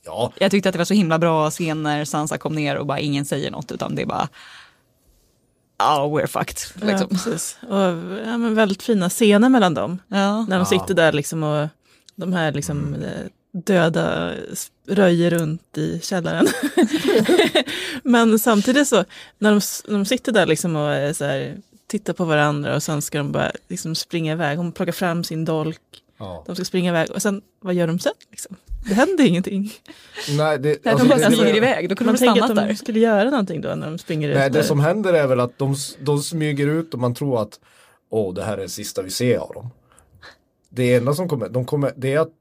[0.05, 2.85] Ja, Jag tyckte att det var så himla bra scen när Sansa kom ner och
[2.85, 4.29] bara ingen säger något utan det är bara
[5.79, 6.57] Ja, we're fucked.
[6.81, 7.09] Ja, Liksom.
[7.09, 7.57] precis.
[7.69, 7.77] Och,
[8.25, 9.99] ja, men väldigt fina scener mellan dem.
[10.07, 10.45] Ja.
[10.45, 11.67] När de sitter där liksom och
[12.15, 14.33] de här liksom eh, döda
[14.87, 16.47] röjer runt i källaren.
[18.03, 18.95] Men samtidigt så,
[19.37, 22.83] när de, när de sitter där liksom och är så här, tittar på varandra och
[22.83, 24.57] sen ska de bara liksom springa iväg.
[24.57, 25.79] Hon plockar fram sin dolk,
[26.17, 26.43] ja.
[26.47, 28.13] de ska springa iväg och sen, vad gör de sen?
[28.31, 28.55] Liksom?
[28.87, 29.71] Det händer ingenting.
[30.37, 32.41] Nej, det, Nej, alltså, de bara det- det- springer iväg, då kunde Man de tänker
[32.41, 32.75] stannat att de där.
[32.75, 34.53] skulle göra någonting då när de springer Nej, ut.
[34.53, 34.65] det där.
[34.65, 37.59] som händer är väl att de, de smyger ut och man tror att
[38.09, 39.69] åh, det här är det sista vi ser av dem.
[40.69, 42.31] Det enda som kommer, de kommer det är att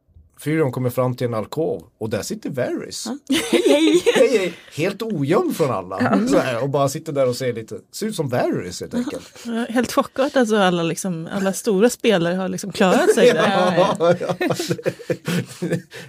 [0.41, 3.07] Fyrion kommer fram till en alkov och där sitter Varys.
[3.51, 4.55] Hej, hej!
[4.75, 6.27] Helt ogömd från alla.
[6.29, 9.33] Så här, och bara sitter där och ser lite, ser ut som Varys helt enkelt.
[9.45, 13.47] Ja, Helt chockat alltså alla, liksom, alla stora spelare har liksom klarat sig där.
[13.99, 14.35] Ja, ja.
[14.41, 14.55] ja,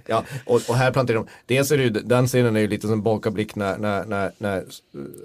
[0.06, 2.88] ja och, och här planterar de, dels är det ju, den scenen är ju lite
[2.88, 4.66] som bakablick när, när, när, när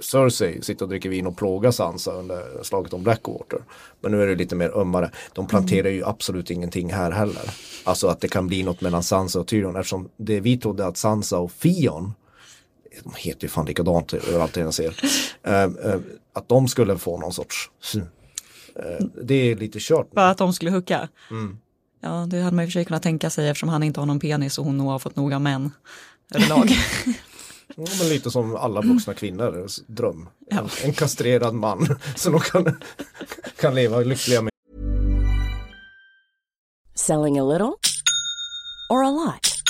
[0.00, 3.58] Cersei sitter och dricker vin och plågar Sansa under slaget om Blackwater.
[4.02, 5.10] Men nu är det lite mer ömmare.
[5.32, 7.50] De planterar ju absolut ingenting här heller.
[7.84, 10.96] Alltså att det kan bli något mellan Sansa och Tyrion eftersom det vi trodde att
[10.96, 12.12] Sansa och Fion
[13.04, 14.96] de heter ju fan likadant överallt jag ser.
[15.44, 15.70] Eh,
[16.32, 17.70] att de skulle få någon sorts
[18.76, 20.10] eh, det är lite kört.
[20.10, 21.08] Bara att de skulle hucka.
[21.30, 21.58] Mm.
[22.00, 24.06] Ja, det hade man i och för sig kunnat tänka sig eftersom han inte har
[24.06, 25.70] någon penis och hon nog har fått nog av män
[26.34, 26.70] överlag.
[27.76, 30.28] Ja, men lite som alla vuxna kvinnors dröm.
[30.50, 32.80] En, en kastrerad man som de kan,
[33.56, 34.52] kan leva lyckliga med.
[36.94, 37.80] Selling a little
[38.90, 39.62] or a lot?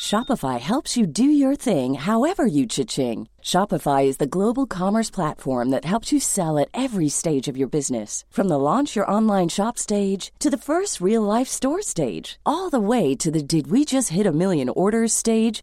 [0.00, 3.28] Shopify helps you do your thing however you cha-ching.
[3.42, 7.68] Shopify is the global commerce platform that helps you sell at every stage of your
[7.68, 8.24] business.
[8.30, 12.70] From the launch your online shop stage to the first real life store stage, all
[12.70, 15.62] the way to the did we just hit a million orders stage.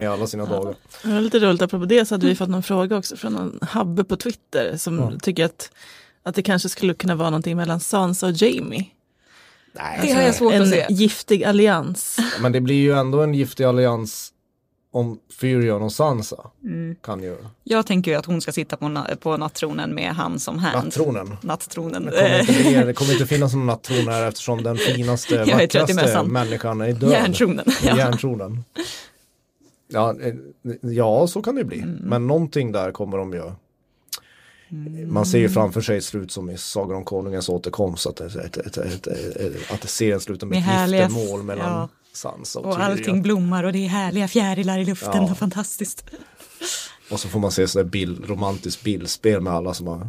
[0.00, 0.74] i alla sina dagar.
[1.02, 3.58] Det var lite roligt, apropå det så hade vi fått någon fråga också från någon
[3.62, 5.12] Habbe på Twitter som Ja.
[5.22, 5.70] tycker att,
[6.22, 8.84] att det kanske skulle kunna vara någonting mellan Sansa och Jamie.
[9.72, 10.86] Nej, Det har jag svårt en att se.
[10.90, 12.16] giftig allians.
[12.40, 14.32] Men det blir ju ändå en giftig allians
[14.92, 16.96] om Fyrion och Sansa Mm.
[17.02, 17.36] kan ju.
[17.64, 20.84] Jag tänker ju att hon ska sitta på, na- på nattronen med han som hand.
[20.84, 21.36] Nattronen.
[21.42, 22.04] Nattronen.
[22.04, 26.22] Det kommer, inte bli, det kommer inte finnas någon nattron här eftersom den finaste, vackraste
[26.24, 27.10] människan är död.
[27.10, 27.64] Järntronen.
[27.82, 27.96] Ja.
[27.96, 28.64] Järntronen.
[29.92, 30.34] Ja, eh,
[30.80, 31.80] ja, så kan det bli.
[31.80, 31.96] Mm.
[32.02, 33.42] Men någonting där kommer de ju.
[35.06, 38.06] Man ser ju framför sig ett slut som i Sagan om Konungens återkomst.
[38.06, 41.72] Att det, ett, ett, ett, ett, att det ser en slutar med, ett giftermål mellan
[41.72, 41.88] ja.
[42.12, 42.90] Sansa och, Och Tyrion.
[42.90, 45.30] allting blommar och det är härliga fjärilar i luften Ja.
[45.30, 46.04] och fantastiskt.
[47.10, 50.08] Och så får man se sådär bild, romantiskt bildspel med alla som har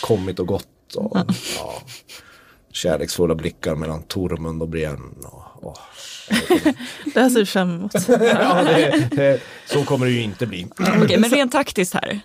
[0.00, 0.94] kommit och gått.
[0.96, 1.16] Och,
[1.56, 1.82] ja,
[2.72, 5.26] kärleksfulla blickar mellan Tormund och Brienne.
[5.26, 5.78] Och, och.
[7.14, 7.92] Det här ser vi fram emot.
[8.08, 10.66] Ja, det, det, så kommer det ju inte bli.
[11.02, 12.20] Okej, men rent taktiskt här.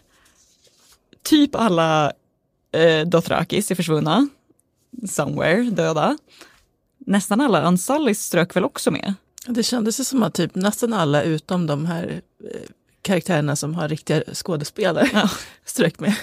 [1.24, 2.12] Typ alla
[2.72, 4.28] eh, Dothrakis är försvunna.
[5.10, 6.18] Somewhere, döda.
[7.06, 9.14] Nästan alla Unsullys strök väl också med?
[9.48, 12.60] Det kändes ju som att typ nästan alla utom de här eh,
[13.02, 15.30] karaktärerna som har riktiga skådespelare Ja.
[15.66, 16.16] strök med.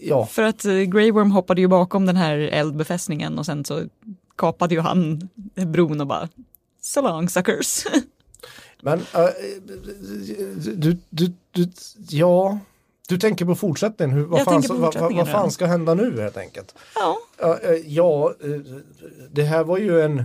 [0.00, 3.82] Ja, För att eh, Grey Worm hoppade ju bakom den här eldbefästningen och sen så
[4.36, 6.28] kapade ju han bron och bara
[6.82, 7.84] So long suckers.
[8.82, 9.26] men äh,
[10.74, 11.68] du, du, du,
[12.08, 12.58] ja,
[13.08, 14.16] du tänker på fortsättningen.
[14.16, 16.74] Hur, vad, fan, vad, vad, fan ska hända nu helt enkelt?
[16.94, 17.18] ja.
[17.38, 18.60] Ja, eh, ja, eh,
[19.30, 20.24] det här var ju en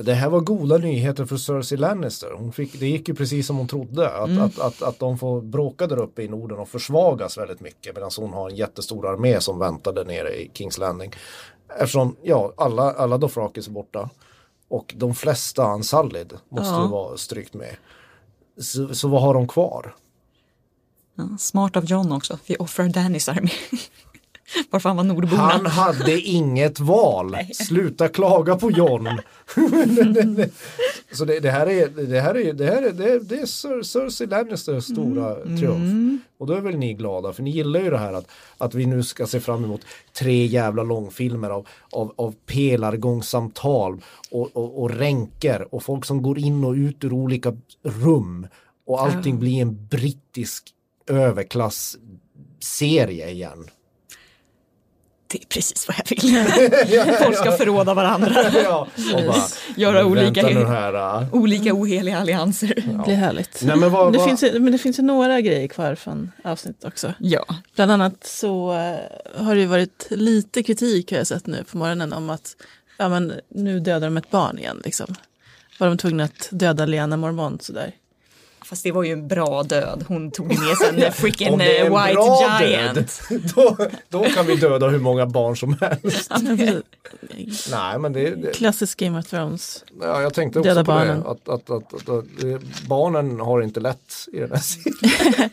[0.00, 2.30] det här var goda nyheter för Cersei Lannister.
[2.36, 4.08] Hon fick, det gick ju precis som hon trodde.
[4.10, 4.42] Att, Mm.
[4.42, 7.94] att, att, att de får bråka där uppe i Norden och försvagas väldigt mycket.
[7.94, 11.12] Medan hon har en jättestor armé som väntade nere i Kings Landing.
[11.68, 14.10] Eftersom ja, alla, alla Dothrakis är borta.
[14.68, 16.82] Och de flesta Unsullied måste Ja.
[16.82, 17.76] ju vara strykt med.
[18.60, 19.94] Så, så vad har de kvar?
[21.14, 23.50] Ja, Smart av John också, vi offrar Dannys armé.
[24.70, 25.42] Varför han var nordborna.
[25.42, 27.36] Han hade inget val.
[27.54, 29.08] Sluta klaga på John.
[31.12, 33.46] Så det, det här är, det här är, det här är, det är, det är
[33.46, 36.20] Cer- Cersei Lannisters stora triumf.
[36.38, 38.86] Och då är väl ni glada för ni gillar ju det här att, att vi
[38.86, 39.80] nu ska se fram emot
[40.18, 46.38] tre jävla långfilmer av, av, av pelargångssamtal och, och, och ränker och folk som går
[46.38, 48.46] in och ut ur olika rum.
[48.86, 50.64] Och allting blir en brittisk
[51.06, 53.66] överklassserie igen.
[55.30, 57.14] Det är precis vad jag vill.
[57.24, 58.34] Folk ska förråda varandra.
[58.64, 59.36] ja, och bara,
[59.76, 61.22] Göra olika, här.
[61.22, 61.34] äh.
[61.34, 62.74] olika oheliga allianser.
[62.86, 63.62] Det blir härligt.
[63.62, 66.32] Nej, men vad, Det vad, finns, ju- men det finns ju några grejer kvar från
[66.44, 67.14] avsnittet också.
[67.18, 71.64] Ja, Bland annat så eh, har det ju varit lite kritik har jag sett nu
[71.70, 72.56] på morgonen om att
[72.96, 74.82] ja, men, nu dödar de ett barn igen.
[74.84, 75.14] Liksom.
[75.78, 77.92] Var de tvungna att döda Lena Mormont sådär.
[78.68, 80.04] Fast det var ju en bra död.
[80.08, 82.94] Hon tog med sig en freaking är eh, en white bra giant.
[82.94, 83.76] död, då,
[84.08, 86.32] då kan vi döda hur många barn som helst.
[87.70, 89.84] Nej, men det, det Klassisk Game of Thrones.
[90.00, 91.20] ja, jag tänkte också Döda på barnen.
[91.20, 91.30] det.
[91.30, 95.50] Att, att, att, att, att, eh, barnen har inte lätt i den här serien.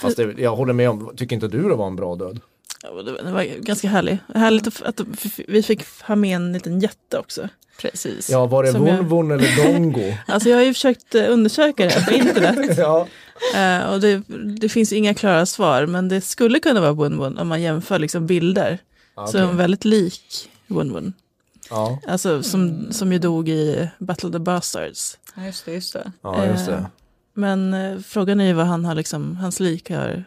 [0.00, 2.40] Fast det, jag håller med om, tycker inte du det var en bra död?
[2.82, 4.18] Ja, det var- ganska härlig.
[4.34, 5.00] Härligt att,
[5.48, 7.48] vi fick ha med en liten jätte också.
[7.80, 8.30] Precis.
[8.30, 10.14] Ja, var det Som jag- Vunvun eller Dongo?
[10.26, 12.78] Alltså jag har ju försökt eh, undersöka det här på internet.
[12.78, 13.06] ja,
[13.56, 14.22] Eh, och det,
[14.60, 18.26] det finns inga klara svar, men det skulle kunna vara Wun-Wun om man jämför liksom
[18.26, 18.78] bilder.
[19.14, 19.40] Så okej.
[19.40, 21.12] är hon väldigt lik Wun-Wun.
[21.70, 25.18] ja, Alltså som, som ju dog i Battle of the Bastards.
[25.36, 26.12] Ja, just det, just det.
[26.22, 26.72] ja, just det.
[26.72, 26.84] Eh,
[27.34, 30.24] Men eh, frågan är ju vad han har liksom, hans lik har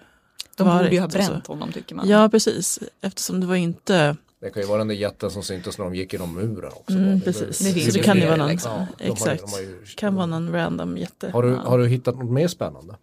[0.58, 2.08] De borde ju ha varit bränt honom tycker man.
[2.10, 2.80] Ja, precis.
[3.02, 4.18] Eftersom det var inte...
[4.42, 6.94] Det kan ju vara den där jätten som syntes när de gick genom muren också.
[6.98, 7.60] Mm, precis.
[7.60, 8.50] Det det kan ju vara någon.
[8.50, 8.72] liksom.
[8.72, 9.42] Ja, de Exakt.
[9.42, 11.30] de har ju- Kan vara någon random jätte.
[11.34, 11.58] Har du, Ja.
[11.70, 12.96] har du hittat något mer spännande?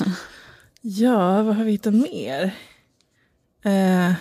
[0.80, 2.44] Ja, vad har vi hittat mer?
[3.64, 4.12] Eh,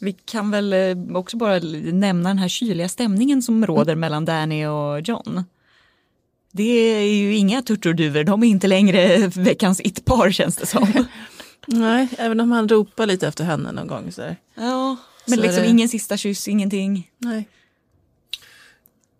[0.00, 1.58] Vi kan väl eh, också bara
[1.92, 5.44] nämna den här kyliga stämningen som råder mellan Danny och John.
[6.52, 6.62] Det
[6.94, 10.88] är ju inga turturduvor, de är inte längre veckans it-par känns det som.
[11.70, 14.12] nej, även om han ropar lite efter henne någon gång.
[14.12, 14.22] Så.
[14.54, 17.10] Ja, men Så är liksom det- ingen sista kyss, ingenting.
[17.18, 17.48] Nej.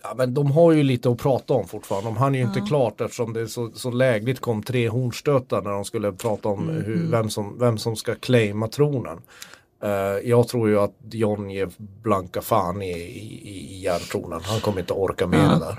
[0.03, 2.09] Ja men de har ju lite att prata om fortfarande.
[2.11, 5.85] De hann ju inte klart eftersom det så, så lägligt kom tre hornstötar när de
[5.85, 9.19] skulle prata om hur, vem, som, vem som ska claima tronen.
[9.83, 9.91] Eh,
[10.29, 11.71] jag tror ju att John ger
[12.03, 14.41] blanka fan i, i, i järntronen.
[14.45, 15.77] Han kommer inte orka med det där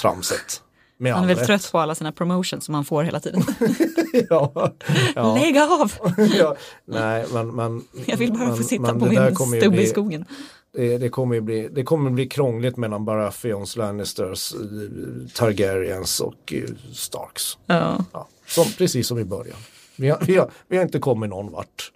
[0.00, 0.62] tramset.
[1.00, 1.46] Med Han är väl rätt.
[1.46, 3.42] trött på alla sina promotions som han får hela tiden.
[4.30, 4.72] ja,
[5.14, 5.34] ja.
[5.34, 5.92] Lägg av!
[6.38, 8.98] ja, nej, men, men, Jag vill bara men, få sitta men
[9.34, 10.24] på min stubbe i skogen.
[10.72, 14.58] Det, det, kommer ju bli, det kommer bli krångligt mellan Baratheons, Lannisters, eh,
[15.34, 17.58] Targaryens och eh, Starks.
[17.66, 18.04] Ja.
[18.12, 19.58] Ja, som, precis som i början.
[19.96, 21.92] Vi har, vi, har, vi har inte kommit någon vart.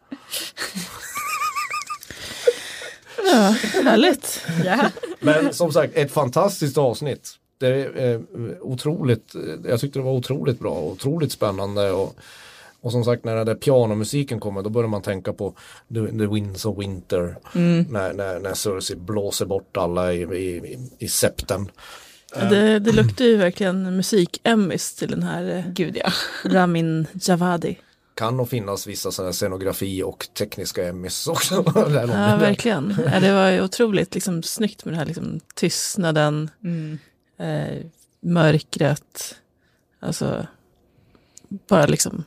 [3.25, 4.47] Ja, härligt.
[4.65, 4.91] Ja.
[5.21, 7.39] Men som sagt, ett fantastiskt avsnitt.
[7.59, 8.21] Det är eh,
[8.61, 12.17] otroligt, jag tyckte det var otroligt bra, otroligt spännande och,
[12.81, 15.55] och som sagt när den där pianomusiken kommer då börjar man tänka på
[15.95, 17.37] The, the Winds of Winter
[17.89, 21.71] när, när, när Cersei blåser bort alla i, i, i, septen.
[22.51, 26.13] Det, det luktar ju verkligen musik-Emmys till den här eh, Gud ja.
[26.45, 27.79] Ramin Javadi.
[28.15, 31.55] Kan nog finnas vissa sådana scenografi och tekniska Emmys också.
[31.77, 32.97] Ja, verkligen.
[33.13, 36.99] Ja, det var ju otroligt liksom, snyggt med den här liksom, tystnaden, Mm.
[37.39, 37.87] Eh,
[38.21, 39.35] mörkret,
[40.01, 40.47] alltså
[41.49, 42.25] bara liksom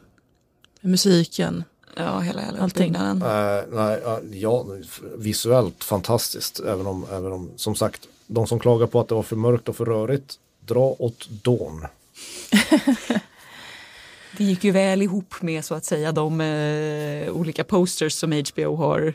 [0.82, 1.64] musiken.
[1.96, 2.96] Ja, hela, hela Allting.
[2.96, 3.22] uppbyggnaden.
[3.22, 4.66] Eh, nej, ja, ja,
[5.18, 6.60] visuellt fantastiskt.
[6.60, 9.70] Även om, även om, som sagt, de som klagar på att det var för mörkt
[9.70, 11.86] och för rörigt, dra åt dån.
[14.38, 18.76] Det gick ju väl ihop med så att säga de eh, olika posters som HBO
[18.76, 19.14] har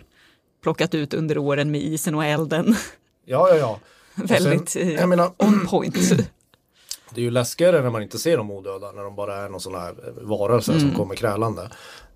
[0.62, 2.76] plockat ut under åren med isen och elden.
[3.24, 3.78] Ja, ja, ja.
[4.14, 5.94] Väldigt sen, eh, jag menar, on point.
[7.14, 9.60] det är ju läskigare när man inte ser dem odöda, när de bara är någon
[9.60, 11.70] sån här varelse som kommer krälande.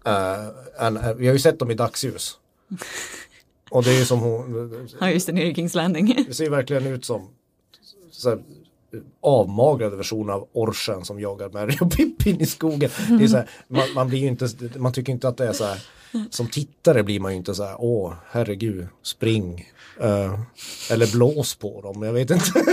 [0.04, 2.38] Eh, än- eh, vi har ju sett dem i dagsljus.
[3.70, 6.24] Och det är ju som hon, Ja, just det, nere i Kings Landing.
[6.28, 7.28] det ser verkligen ut som
[8.24, 8.38] här,
[9.20, 12.90] avmagrade versioner av orchen som jagar Mary och Pippin i skogen.
[13.18, 15.52] Det är så här, man, man blir ju inte, man tycker inte att det är
[15.52, 15.82] så här,
[16.30, 19.70] som tittare blir man ju inte så här, åh herregud, spring.
[20.00, 20.40] Eh,
[20.90, 22.50] eller blås på dem, jag vet inte.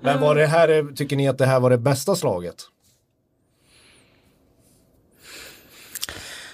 [0.00, 2.56] Men var det här, tycker ni att det här var det bästa slaget?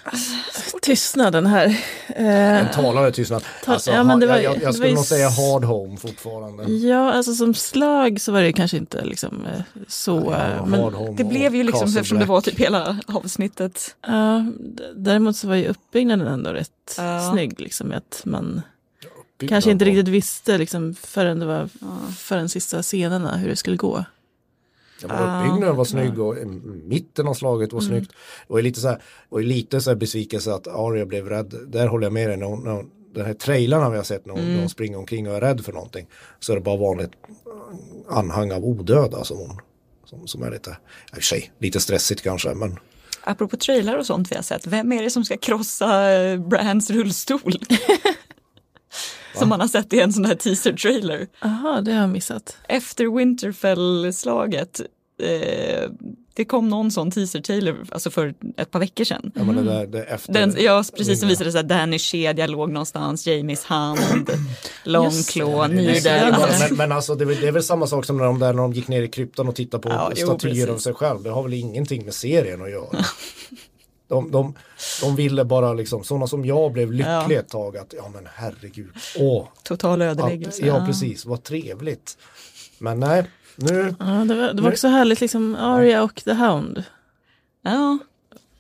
[0.05, 0.35] Alltså,
[0.89, 1.67] Tystnaden här.
[2.07, 3.45] Eh, En talare tystnad.
[3.65, 5.65] Ta- Alltså, ja, men det var- jag, jag, det var jag skulle nog säga hard
[5.65, 6.65] home fortfarande.
[6.73, 10.33] ja, alltså som slag så var det kanske inte liksom eh, så.
[10.35, 12.29] eh, men, Det blev ju liksom Castle eftersom det Black.
[12.29, 13.97] var typ hela avsnittet.
[14.07, 14.47] ja,
[14.97, 17.31] däremot så var ju uppbyggnaden ändå rätt Ja.
[17.33, 17.61] snygg.
[17.61, 18.63] Liksom, att man
[19.49, 21.69] kanske inte riktigt visste liksom, förrän det var
[22.17, 24.05] förrän sista scenerna hur det skulle gå.
[25.03, 28.11] Ja, uppbyggnaden var snygg och mm, mitten av slaget var snyggt.
[28.11, 31.29] Det var ju lite så här, var ju lite så här besvikelse att Arya blev
[31.29, 31.55] rädd.
[31.67, 32.37] Där håller jag med dig.
[32.37, 34.99] När hon, när hon, den här trailarna vi har sett när hon, när hon springer
[34.99, 36.07] omkring och är rädd för någonting.
[36.41, 37.11] Så är det bara vanligt
[38.09, 39.61] anhang av odöda som hon
[40.09, 42.79] som, som är lite, i och för sig, lite stressigt kanske men
[43.21, 46.91] Apropå trailar och sånt vi har sett, vem är det som ska krossa eh, Brands
[46.91, 47.53] rullstol?
[49.39, 51.27] som man har sett i en sån här teaser-trailer.
[51.43, 52.57] Jaha, det har jag missat.
[52.69, 54.81] Efter Winterfell-slaget,
[55.23, 55.91] eh,
[56.35, 59.33] det kom någon sån teaser-trailer alltså för ett par veckor sedan.
[59.65, 60.33] det, det efter.
[60.33, 64.31] Den, ja, precis som visade sig att Dannys kedja låg någonstans, Jamies hand,
[64.85, 66.35] långklå, nidel.
[66.69, 68.53] Men, men alltså det är, väl- det är väl samma sak som när de, där,
[68.53, 70.85] när de gick ner i kryptan och tittade på Ja, jo, statyer av precis.
[70.85, 71.23] sig själv.
[71.23, 72.89] Det har väl ingenting med serien att göra.
[74.09, 74.55] De, de,
[75.03, 77.33] de ville bara liksom, sådana som jag blev lyckliga Ja.
[77.33, 80.67] ett tag att, ja men herregud, åh, Total ödeläggelse.
[80.67, 82.19] ja precis, vad trevligt.
[82.79, 86.85] Men nej, nu, Ja, det, var, det var också härligt, liksom Arya och The Hound.
[87.63, 87.99] Ja,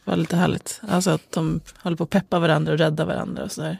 [0.04, 0.80] var lite härligt.
[0.88, 3.78] Alltså att de håller på att peppa varandra och rädda varandra och sådär.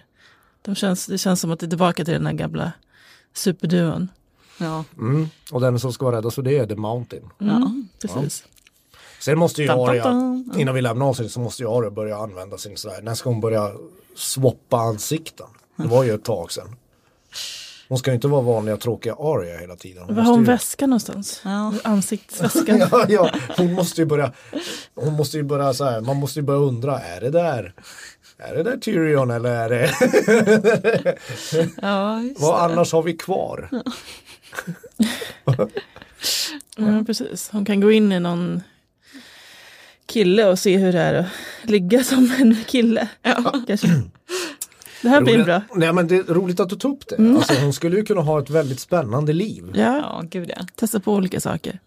[0.62, 2.72] De känns, det känns som att det är tillbaka till den här gamla
[3.34, 4.08] superduon.
[4.58, 4.84] ja.
[4.98, 7.30] mm, och den som ska vara räddast för det är The Mountain.
[7.40, 8.44] Mm, Precis.
[9.20, 10.52] Sen måste ju dam.
[10.56, 13.40] innan vi lämnar avsnittet så måste ju Arya börja använda sin sådär, när ska hon
[13.40, 13.72] börja
[14.16, 15.46] swappa ansikten?
[15.76, 16.76] Det var ju ett tag sedan.
[17.88, 20.06] Hon ska ju inte vara vanliga tråkiga Arya hela tiden.
[20.14, 21.40] Var har hon ju- väskan någonstans?
[21.44, 21.72] Ja.
[21.84, 22.78] Ansiktsväskan.
[22.92, 24.32] ja, ja, hon måste ju börja,
[24.94, 27.74] hon måste ju börja så här, man måste ju börja undra, är det där,
[28.38, 31.18] är det där Tyrion eller är det,
[31.82, 32.74] ja just vad det.
[32.74, 33.68] annars har vi kvar?
[36.76, 37.48] Ja, precis.
[37.52, 38.62] Hon kan gå in i någon
[40.08, 41.26] kille och se hur det är att
[41.70, 43.08] ligga som en kille.
[43.66, 43.88] Kanske.
[45.02, 45.62] Det här blir Roligt- bra.
[45.74, 47.16] Nej men det är roligt att du tog upp det.
[47.36, 49.64] Alltså, hon skulle ju kunna ha ett väldigt spännande liv.
[49.74, 50.62] Ja, Ja, gud ja.
[50.76, 51.78] testa på olika saker.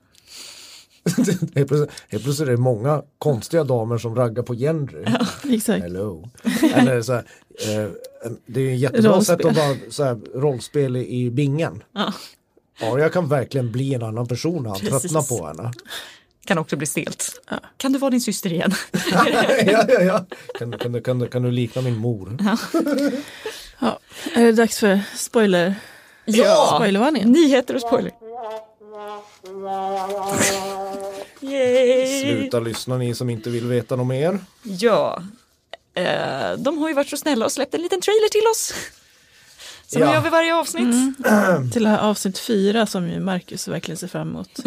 [1.55, 5.05] helt, plötsligt, helt plötsligt är det många konstiga damer som raggar på Gendry.
[5.49, 5.83] Exakt.
[5.83, 6.29] Hello.
[6.73, 7.23] Eller så här,
[7.67, 7.91] eh,
[8.45, 9.37] det är ju en jättebra Rollspel.
[9.37, 11.83] sätt att vara så här, rollspel i, bingen.
[11.93, 12.13] Ja.
[12.81, 15.71] Arya kan verkligen bli en annan person när han tröttnar på henne.
[16.45, 17.41] Kan också bli stelt.
[17.77, 18.71] Kan du vara din syster igen?
[19.11, 20.25] ja, ja, ja.
[20.59, 22.37] Kan, kan, du- kan, kan du likna min mor?
[23.79, 23.99] Ja,
[24.35, 25.75] är det dags för spoiler?
[26.25, 26.71] Ja!
[26.75, 27.31] Spoilervarningen?
[27.31, 28.11] Nyheter och spoiler.
[31.41, 32.21] Yay!
[32.21, 34.39] Sluta lyssna ni som inte vill veta något mer.
[34.63, 35.23] Ja.
[35.93, 38.73] Eh, de har ju varit så snälla och släppt en liten trailer till oss.
[39.87, 40.07] Som Ja.
[40.07, 41.17] vi gör vid varje avsnitt.
[41.73, 44.49] Till det här avsnitt fyra som ju Marcus verkligen ser fram emot.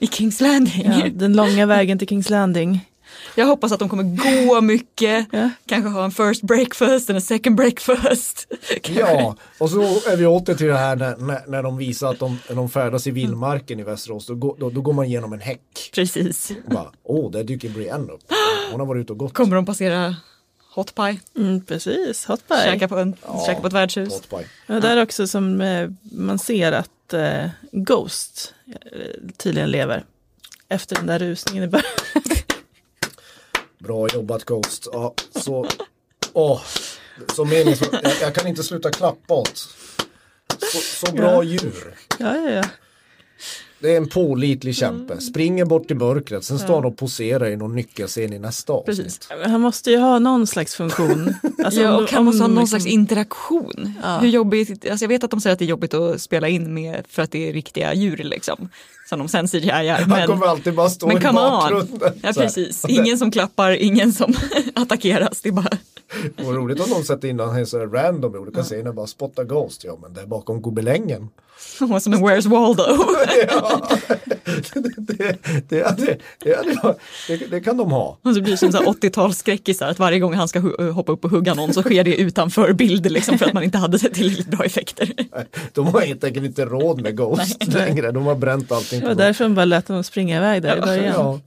[0.00, 0.82] I Kings Landing.
[0.84, 2.86] Ja, den långa vägen till Kings Landing.
[3.34, 5.26] Jag hoppas att de kommer gå mycket.
[5.32, 5.50] Ja.
[5.66, 8.46] Kanske ha en first breakfast och en second breakfast.
[8.94, 12.18] Ja, och så är vi åter till det här när, när, när de visar att
[12.18, 14.26] de, när de färdas i vildmarken i Västerås.
[14.26, 15.90] Då, går- då, då går man igenom en häck.
[15.94, 16.52] Precis.
[17.04, 18.20] Åh, där dyker Brienne upp.
[18.70, 19.34] Hon har varit ute och gått.
[19.34, 20.16] Kommer de passera
[20.72, 21.20] Hot Pie?
[21.36, 22.64] Mm, precis, hot pie.
[22.64, 23.16] Käka på, en,
[23.46, 24.12] käka på ett värdshus?
[24.12, 24.46] Hot pie.
[24.66, 28.54] Ja, där också som eh, man ser att eh, Ghost
[28.92, 30.04] eh, tydligen lever.
[30.68, 31.90] Efter den där rusningen i början.
[33.78, 34.88] Bra jobbat Ghost.
[34.92, 35.66] Ja, så,
[36.32, 36.60] åh,
[37.34, 38.00] så meningsfullt.
[38.02, 39.56] Jag, jag kan inte sluta klappa åt.
[40.72, 41.42] Så, så bra Ja.
[41.42, 41.94] djur.
[42.18, 42.64] Ja, ja, ja.
[43.82, 45.12] Det är en pålitlig kämpe.
[45.12, 45.20] Mm.
[45.20, 46.44] Springer bort i mörkret.
[46.44, 49.28] Sen står han och poserar i någon nyckelscen i nästa avsnitt.
[49.46, 51.34] Han måste ju ha någon slags funktion.
[51.64, 53.92] Alltså, ja, och han måste ha någon liksom- slags interaktion.
[54.02, 54.18] Ja.
[54.18, 56.74] Hur jobbigt, alltså jag vet att de säger att det är jobbigt att spela in
[56.74, 58.68] med för att det är riktiga djur liksom.
[59.08, 60.00] Som de sen CGI-ar.
[60.00, 61.34] Han Men, kommer alltid bara stå men i on.
[61.34, 62.12] bakgrunden.
[62.22, 64.34] Ja precis, ingen som klappar, ingen som
[64.74, 65.40] attackeras.
[65.40, 65.78] Det är bara,
[66.36, 68.92] Det var roligt om någon sätter in han så random i olika scener.
[68.92, 69.84] Bara spotta Ghost.
[69.84, 71.28] Ja men det är bakom gobelängen.
[72.00, 72.82] som en Where's Waldo.
[73.48, 73.88] ja,
[74.74, 75.36] det, det,
[75.68, 75.98] det,
[76.44, 76.58] det,
[77.28, 78.18] det, det kan de ha.
[78.22, 80.60] Och så blir det som så här 80-talsskräckisar att varje gång han ska
[80.92, 83.78] hoppa upp och hugga någon så sker det utanför bild liksom för att man inte
[83.78, 85.12] hade tillräckligt bra effekter.
[85.72, 88.12] De har helt enkelt inte råd med Ghost längre.
[88.12, 90.80] De har bränt allting Det var därför de bara lät dem springa iväg där i
[90.80, 91.14] början.
[91.14, 91.40] Ja.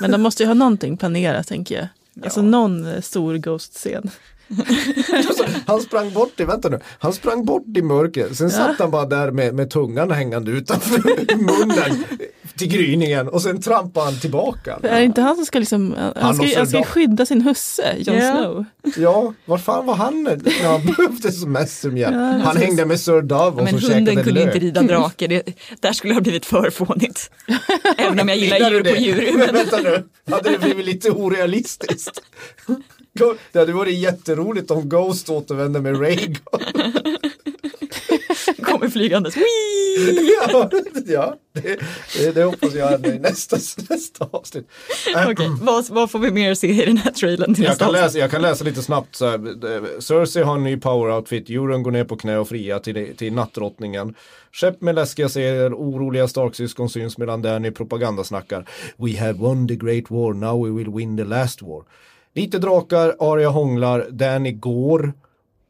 [0.00, 1.86] Men de måste ju ha någonting planerat tänker jag.
[2.22, 4.10] Alltså någon eh, stor Ghost-scen.
[5.12, 8.36] Alltså, han sprang bort i, vänta nu, han sprang bort i mörkret.
[8.36, 12.04] Sen satt han bara där med, med tungan hängande utanför munnen
[12.60, 14.78] till gryningen och sen trampade han tillbaka.
[14.80, 17.26] För är det inte han som ska liksom, han, Han ska, och han ska skydda
[17.26, 18.32] sin husse, Jon Ja.
[18.32, 18.64] Snow.
[18.96, 22.14] Ja, var fan var han när han behövde som mest som hjälp?
[22.14, 22.62] Ja, han precis.
[22.62, 24.46] hängde med Sir och Men så hunden kunde lök.
[24.46, 25.42] inte rida drake, det,
[25.80, 27.30] där skulle det ha blivit för fånigt.
[27.96, 28.98] Även om jag gillar djur på det?
[28.98, 29.30] djur.
[29.32, 32.22] Men Men vänta nu, hade det blivit lite orealistiskt?
[33.52, 36.60] Det hade varit jätteroligt om Ghost återvände med Rhaegon.
[38.90, 39.34] Flygandes.
[40.52, 40.70] Ja,
[41.06, 43.56] ja det, det, hoppas jag i nästa,
[43.90, 44.68] nästa avsnitt.
[45.16, 47.84] Äh, Okej, vad, vad får vi mer se i den här trailern till Jag nästa
[47.84, 48.04] kan, avsnitt?
[48.04, 49.16] läsa, jag kan läsa lite snabbt.
[49.16, 51.50] Så här, eh, Cersei har en ny power outfit.
[51.50, 54.14] Euron går ner på knä och fria till, till nattdrottningen.
[54.52, 58.68] Skepp med läskiga serier, oroliga Stark-syskon syns medan Danny propagandasnackar.
[58.96, 61.84] We have won the great war, now we will win the last war.
[62.34, 65.12] Lite drakar, Arya hånglar, Danny går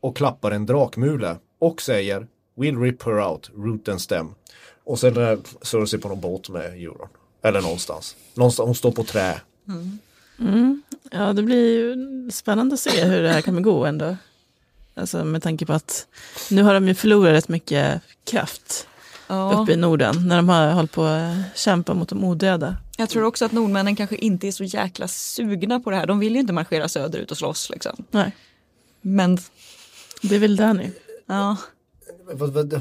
[0.00, 2.26] och klappar en drakmule och säger
[2.60, 4.34] We'll rip her out, root and stem.
[4.84, 7.08] Och sen Cersei på någon båt med Euron.
[7.42, 8.16] Eller någonstans.
[8.34, 9.40] någonstans hon står på trä.
[11.10, 11.96] Ja, det blir ju
[12.30, 14.16] spännande att se hur det här kommer gå ändå.
[14.94, 16.06] Alltså med tanke på att
[16.50, 18.00] nu har de ju förlorat rätt mycket
[18.30, 18.86] kraft
[19.28, 22.76] Ja, uppe i Norden när de har hållit på att kämpa mot de odöda.
[22.96, 26.06] jag tror också att nordmännen kanske inte är så jäkla sugna på det här.
[26.06, 28.04] De vill ju inte marschera söderut och slåss liksom.
[28.10, 28.36] Nej,
[29.00, 29.38] Men
[30.22, 30.90] det vill Danny.
[31.26, 31.56] ja,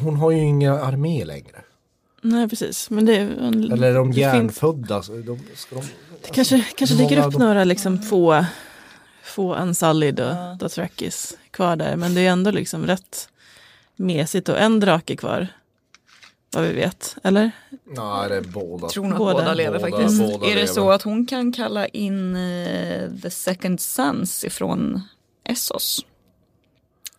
[0.01, 1.61] Hon har ju ingen armé längre.
[2.21, 2.89] Nej, precis.
[2.89, 5.03] Men det, Eller är de det finns, hjärnfödda?
[5.03, 5.81] Så de, ska de,
[6.23, 8.45] det kanske, kanske hur dyker upp dem- några liksom få,
[9.23, 11.95] få Unsullied och Dothrakis kvar där.
[11.95, 13.29] Men det är ändå liksom rätt
[13.95, 15.47] mesigt och en drake kvar.
[16.53, 17.51] Vad vi vet, eller?
[17.85, 18.87] Nej, det är båda.
[18.89, 19.33] tror nog att Båda.
[19.33, 20.19] båda, lever Båda- faktiskt.
[20.21, 20.67] båda är det lever.
[20.67, 25.01] så att hon kan kalla in eh, The Second Sons ifrån
[25.43, 26.05] Essos?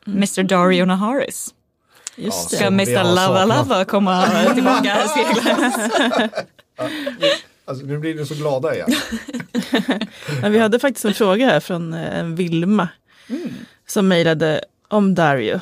[0.06, 1.54] Mr Dario Naharis.
[2.20, 3.44] Just Ja, Ska Mr Lava.
[3.44, 6.28] Lava komma tillbaka segla?
[7.64, 8.92] Alltså, nu blir ni så glada igen.
[10.42, 12.88] Ja, vi hade faktiskt en fråga här från eh, en Vilma
[13.86, 15.60] som mejlade om Dario.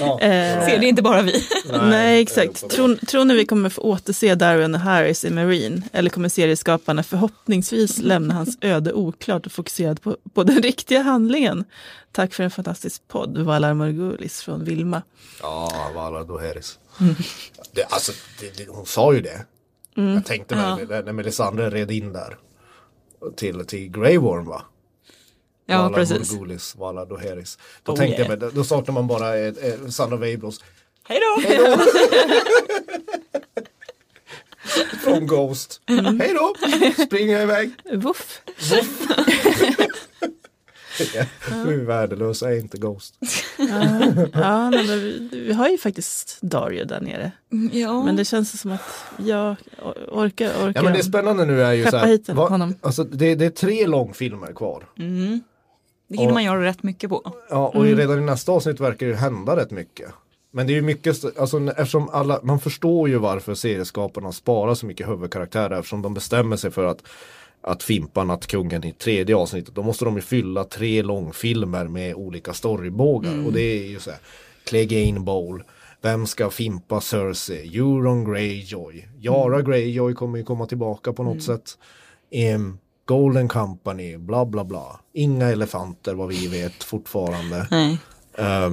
[0.00, 1.44] Ja, Eh, Ser det inte bara vi?
[1.82, 2.68] Nej, exakt.
[2.70, 5.82] Tror, tror ni vi kommer få återse Darwin och Harris i Marine?
[5.92, 11.64] Eller kommer serieskaparna förhoppningsvis lämna hans öde oklart och fokuserad på, på den riktiga handlingen?
[12.12, 15.02] Tack för en fantastisk podd, Valar Morgulis från Vilma.
[15.42, 16.78] Ja, Valar Doheris.
[17.72, 19.44] Det, alltså, det, det, hon sa ju det.
[19.94, 22.36] Jag tänkte när, när Melisandre red in där.
[23.36, 24.62] Till, till Grey Worm va?
[25.70, 26.32] Ja, Vala precis.
[26.32, 27.58] Morgulis, Vala Doheris.
[27.82, 28.38] Då Oh, tänkte yeah.
[28.40, 30.60] jag, då, saknar man bara eh, eh, of Abros.
[31.08, 31.42] Hej då!
[35.04, 35.80] Från Ghost.
[35.86, 36.20] Mm.
[36.20, 36.54] Hej då!
[37.04, 37.70] Springer jag iväg.
[37.92, 38.42] Woof.
[41.64, 43.14] Hur värdelös är inte Ghost?
[44.32, 47.32] Ja, nej, men vi, vi har ju faktiskt Dario där nere.
[47.72, 48.02] Ja.
[48.04, 50.72] Men det känns som att jag or- orkar, orkar.
[50.74, 52.74] Ja men det spännande nu är ju så här, hit honom.
[52.80, 54.84] alltså, det, det är tre långfilmer kvar.
[54.98, 55.40] Mm.
[56.10, 57.32] Det hinner man göra rätt mycket på.
[57.50, 60.10] Ja, och redan i nästa avsnitt verkar det hända rätt mycket.
[60.50, 64.86] Men det är ju mycket, alltså eftersom alla, man förstår ju varför serieskaparna sparar så
[64.86, 67.02] mycket huvudkaraktärer eftersom de bestämmer sig för att
[67.62, 69.74] att fimpa nattkungen i tredje avsnittet.
[69.74, 74.10] Då måste de ju fylla tre långfilmer med olika storybågar och det är ju så
[74.10, 74.20] här
[74.64, 75.62] Clegane Bowl
[76.02, 77.78] vem ska fimpa Cersei?
[77.78, 79.08] Euron Greyjoy.
[79.18, 81.78] Yara Greyjoy kommer ju komma tillbaka på något sätt.
[82.30, 82.78] Em,
[83.10, 85.00] Golden Company, bla bla bla.
[85.12, 87.66] Inga elefanter vad vi vet fortfarande.
[87.70, 87.98] Nej.
[88.34, 88.70] Eh,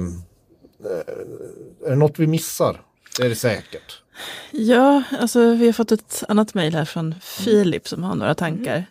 [1.86, 2.80] är det något vi missar?
[3.18, 4.02] Det är det säkert.
[4.50, 8.84] Ja, alltså vi har fått ett annat mejl här från Filip som har några tankar.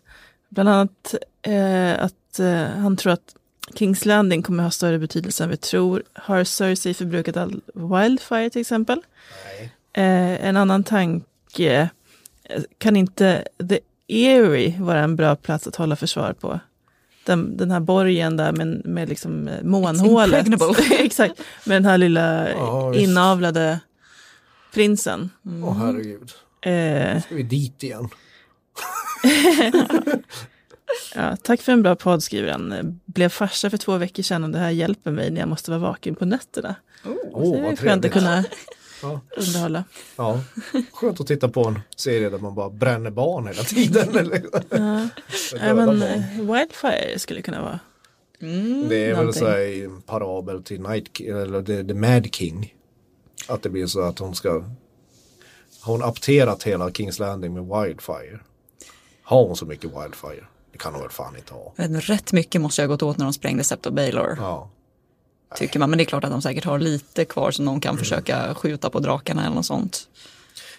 [0.50, 3.36] Bland annat eh, att eh, han tror att
[3.76, 6.04] Kings Landing kommer ha större betydelse än vi tror.
[6.14, 9.02] Har Cersei förbrukat all Wildfire till exempel?
[9.94, 11.90] Eh, en annan tanke,
[12.44, 16.60] eh, kan inte The Erie vara en bra plats att hålla försvar på?
[17.26, 20.48] Den, den här borgen där med, med liksom eh, månhålet.
[20.92, 23.80] Exakt, med den här lilla Ja, inavlade
[24.74, 25.30] prinsen.
[25.64, 26.32] Åh herregud.
[26.62, 28.10] Eh, Ska vi dit igen?
[31.16, 33.00] ja, tack för en bra podd skriver han.
[33.06, 35.80] Blev farsa för två veckor sedan och det här hjälper mig när jag måste vara
[35.82, 36.76] vaken på nätterna.
[37.32, 38.06] Åh, är vad skönt trevligt.
[38.06, 38.44] att kunna
[39.02, 39.22] Ja.
[39.38, 39.84] underhålla.
[40.16, 40.42] Ja,
[40.92, 44.16] skönt att titta på en serie där man bara bränner barn hela tiden.
[44.18, 44.46] eller?
[44.70, 45.08] Ja.
[45.60, 47.80] Ja, men, eh, Wildfire skulle kunna vara.
[48.42, 48.90] Mm.
[48.90, 49.42] Det är väl någonting.
[49.42, 52.74] så här en parabel till Night King, eller the, the Mad King.
[53.48, 54.50] Att det blir så att hon ska
[55.82, 58.40] Har hon apterat hela Kings Landing med Wildfire?
[59.24, 60.46] Har hon så mycket Wildfire?
[60.72, 61.74] Det kan hon väl fan inte ha.
[61.78, 64.38] Rätt mycket måste jag ha gått åt när de sprängde Septo Baylor.
[64.40, 64.70] Ja.
[65.56, 65.90] Tycker man.
[65.90, 68.90] Men det är klart att de säkert har lite kvar som någon kan försöka skjuta
[68.90, 70.10] på drakarna eller något sånt.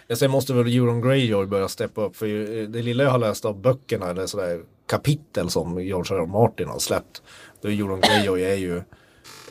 [0.07, 2.17] Ja, sen måste väl Euron Greyjoy börja steppa upp.
[2.17, 6.23] För ju- det lilla jag har läst av böckerna eller sådär kapitel som George R.
[6.23, 6.27] R.
[6.27, 7.23] Martin har släppt.
[7.63, 8.83] Då är Euron Greyjoy är ju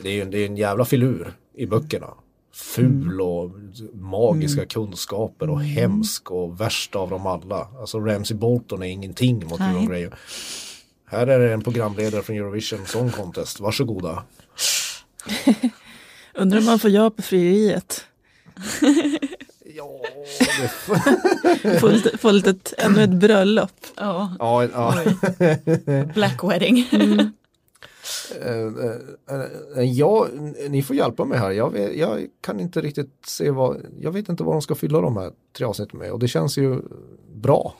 [0.02, 2.06] det är ju det är en jävla filur i böckerna.
[2.54, 3.50] Ful och
[3.94, 7.68] magiska kunskaper och hemsk och värst av dem alla.
[7.80, 9.70] Alltså Ramsey Bolton är ingenting mot Nej.
[9.70, 10.10] Euron Greyjoy.
[11.10, 13.60] Här är det en programledare från Eurovision Song Contest.
[13.60, 14.22] Varsågoda.
[16.34, 18.04] Undrar om man får ja på frieriet.
[19.74, 20.00] Ja,
[21.80, 23.86] Få lite, få lite ett, ännu ett bröllop.
[23.96, 24.94] Ja, ja, ja.
[26.14, 26.86] Black Wedding.
[28.40, 29.44] Eh, eh,
[29.76, 30.26] eh, ja,
[30.68, 31.50] ni får hjälpa mig här.
[31.50, 35.00] Jag, vet, jag kan inte riktigt se vad, jag vet inte vad de ska fylla
[35.00, 36.82] de här tre avsnitten med och det känns ju
[37.34, 37.74] bra.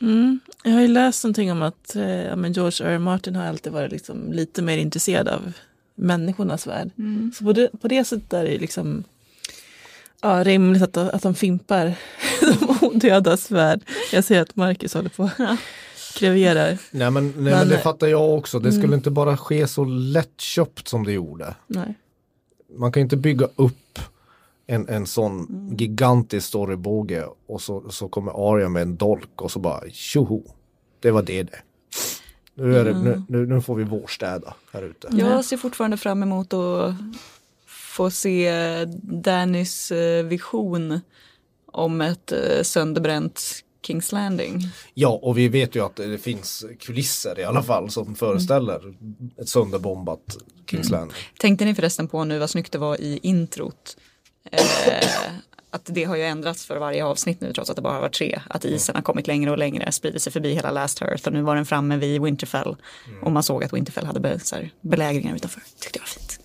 [0.00, 0.40] Mm.
[0.64, 2.92] Jag har ju läst någonting om att eh, George R.
[2.94, 2.98] R.
[2.98, 5.52] Martin har alltid varit liksom lite mer intresserad av
[6.00, 6.90] människornas värld.
[7.34, 9.04] Så på det, på det sättet är det ju liksom
[10.22, 11.94] ja, rimligt att, att de fimpar
[12.40, 13.80] de odödas värld.
[14.12, 15.30] Jag ser att Marcus håller på och
[16.18, 16.78] kreverar.
[16.90, 18.58] Nej men, nej, men, Men- det fattar jag också.
[18.58, 21.54] Det skulle inte bara ske så lättköpt som det gjorde.
[21.66, 21.94] Nej.
[22.78, 23.98] Man kan inte bygga upp
[24.66, 29.58] en, en sån gigantisk storybåge och så, så kommer Arya med en dolk och så
[29.58, 30.42] bara tjoho.
[31.00, 31.62] Det var det det.
[32.60, 35.08] Nu, är det, nu, nu, nu får vi vårstäda här ute.
[35.12, 36.94] Jag ser fortfarande fram emot att
[37.66, 41.00] få se Dannys eh, vision
[41.66, 44.60] om ett eh, sönderbränt Kings Landing.
[44.94, 48.94] Ja, och vi vet ju att det finns kulisser i alla fall som föreställer
[49.36, 50.36] ett sönderbombat
[50.66, 51.16] Kings Landing.
[51.38, 53.96] Tänkte ni förresten på nu vad snyggt det var i introt?
[54.52, 54.62] Eh,
[55.70, 58.40] att det har ju ändrats för varje avsnitt nu trots att det bara var tre.
[58.50, 61.42] Att isen har kommit längre och längre, sprider sig förbi hela Last Earth och nu
[61.42, 62.76] var den framme vid Winterfell.
[63.22, 65.62] Och man såg att Winterfell hade be, så här, belägringar utanför.
[65.80, 66.40] Tyckte jag var fint.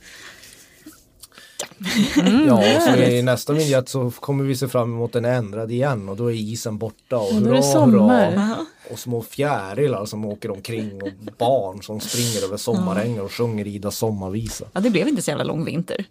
[2.48, 6.10] Ja, och så i nästa vignett så kommer vi se fram emot den ändrad igen
[6.10, 8.32] och då är isen borta och Och nu är det hurra, sommar.
[8.32, 8.56] hurra.
[8.92, 13.92] Och små fjärilar som åker omkring och barn som springer över sommarängar och sjunger Ida
[13.92, 14.66] sommarvisa.
[14.74, 16.06] Ja, det blev inte så jävla lång vinter.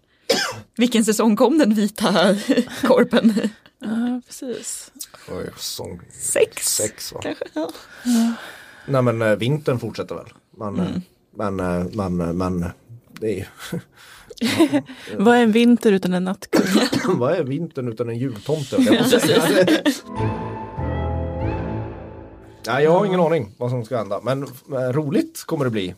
[0.77, 2.37] Vilken säsong kom den vita
[2.83, 3.49] korpen?
[3.79, 4.91] Ja, precis.
[5.29, 6.66] Oj, sång Sex?
[6.77, 7.20] sex va?
[7.22, 7.45] Kanske?
[7.55, 7.70] Ja.
[8.87, 10.33] Nej men eh, vintern fortsätter väl.
[10.57, 10.87] Men, eh,
[11.37, 12.66] men, eh, men, eh, men
[13.20, 13.45] det är ju
[15.18, 16.62] Vad är en vinter utan en nattkung?
[17.18, 18.77] Vad är vintern utan en jultomte?
[18.83, 18.97] jag.
[22.66, 24.20] Nej, jag har ingen aning vad som ska hända.
[24.22, 24.47] Men
[24.93, 25.95] roligt kommer det bli.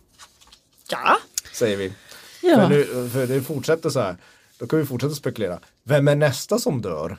[0.91, 1.17] Ja,
[1.53, 1.93] säger vi.
[2.43, 2.57] Ja.
[2.57, 4.17] För, nu, för det fortsätter så här.
[4.59, 5.59] Då kan vi fortsätta spekulera.
[5.83, 7.17] Vem är nästa som dör?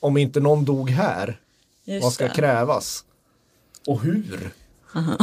[0.00, 1.40] Om inte någon dog här,
[1.84, 2.34] just vad ska det.
[2.34, 3.04] krävas?
[3.86, 4.50] Och hur?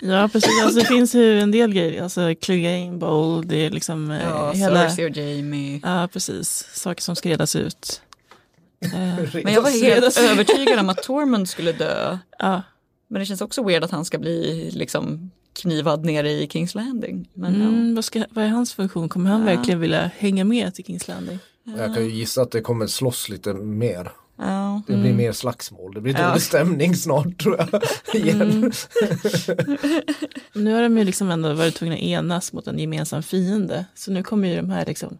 [0.00, 0.50] Ja, precis.
[0.62, 2.02] Alltså, det finns ju en del grejer.
[2.02, 4.90] Alltså Clegane Bowl, det är liksom eh, Ja, hela...
[4.90, 5.80] Cersei och Jamie.
[5.82, 6.68] Ja, precis.
[6.74, 8.00] Saker som ska redas ut.
[8.84, 8.90] Eh,
[9.44, 12.18] Men jag var helt övertygad om att Tormund skulle dö.
[12.38, 12.62] ja.
[13.08, 17.28] Men det känns också weird att han ska bli liksom knivad nere i Kings Landing.
[17.34, 19.08] Men Mm, vad, ska, vad är hans funktion?
[19.08, 21.38] Kommer han verkligen vilja hänga med till Kings Landing?
[21.64, 24.12] Jag kan ju gissa att det kommer slåss lite mer.
[24.36, 24.44] ja.
[24.46, 24.82] ja.
[24.86, 25.94] Det blir mer slagsmål.
[25.94, 26.18] Det blir Ja.
[26.18, 26.30] Mm.
[26.30, 27.82] dålig stämning snart tror jag.
[28.14, 28.72] Igen.
[30.52, 33.84] Men nu har de ju liksom ändå varit tvungna att enas mot en gemensam fiende.
[33.94, 35.18] Så nu kommer ju de här liksom,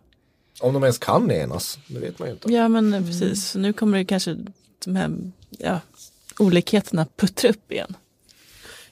[0.61, 2.53] Om de ens kan enas, det vet man ju inte.
[2.53, 4.37] ja men eh, precis, så nu kommer det kanske
[4.85, 5.11] de här
[5.51, 5.81] ja,
[6.39, 7.97] olikheterna puttra upp igen.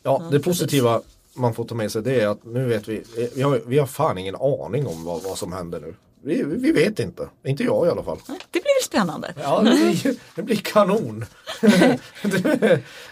[0.02, 1.02] Ja, det positiva
[1.34, 3.02] man får ta med sig det är att nu vet vi,
[3.34, 5.94] vi har, vi har fan ingen aning om vad, vad som händer nu.
[6.24, 8.18] Vi, vi vet inte, inte jag i alla fall.
[8.26, 9.34] Det blir spännande.
[9.42, 9.70] Ja, det
[10.02, 11.24] blir, det blir kanon.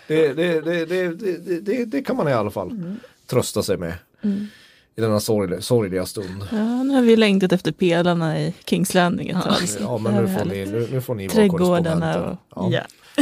[0.06, 2.96] det, det, det, kan man i alla fall
[3.26, 3.94] trösta sig med.
[4.96, 6.42] I denna sorgliga, sorgliga stund.
[6.52, 9.54] Ja, nu har vi längtat efter pelarna i Kings Landing ett tag.
[9.80, 12.22] Ja, men nu får ni, nu, nu får ni vara korrespondenter.
[12.30, 12.68] och- Ja.
[12.72, 12.80] Ja.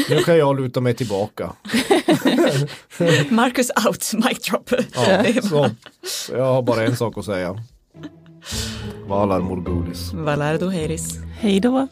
[0.08, 1.52] Nu kan jag luta mig tillbaka.
[3.30, 4.70] Marcus out, mic drop.
[4.94, 5.70] Ja, så.
[6.32, 7.62] Jag har bara en sak att säga.
[9.06, 10.12] Valar Morgulis.
[10.12, 11.18] Valar du Doheris.
[11.40, 11.88] Hej då.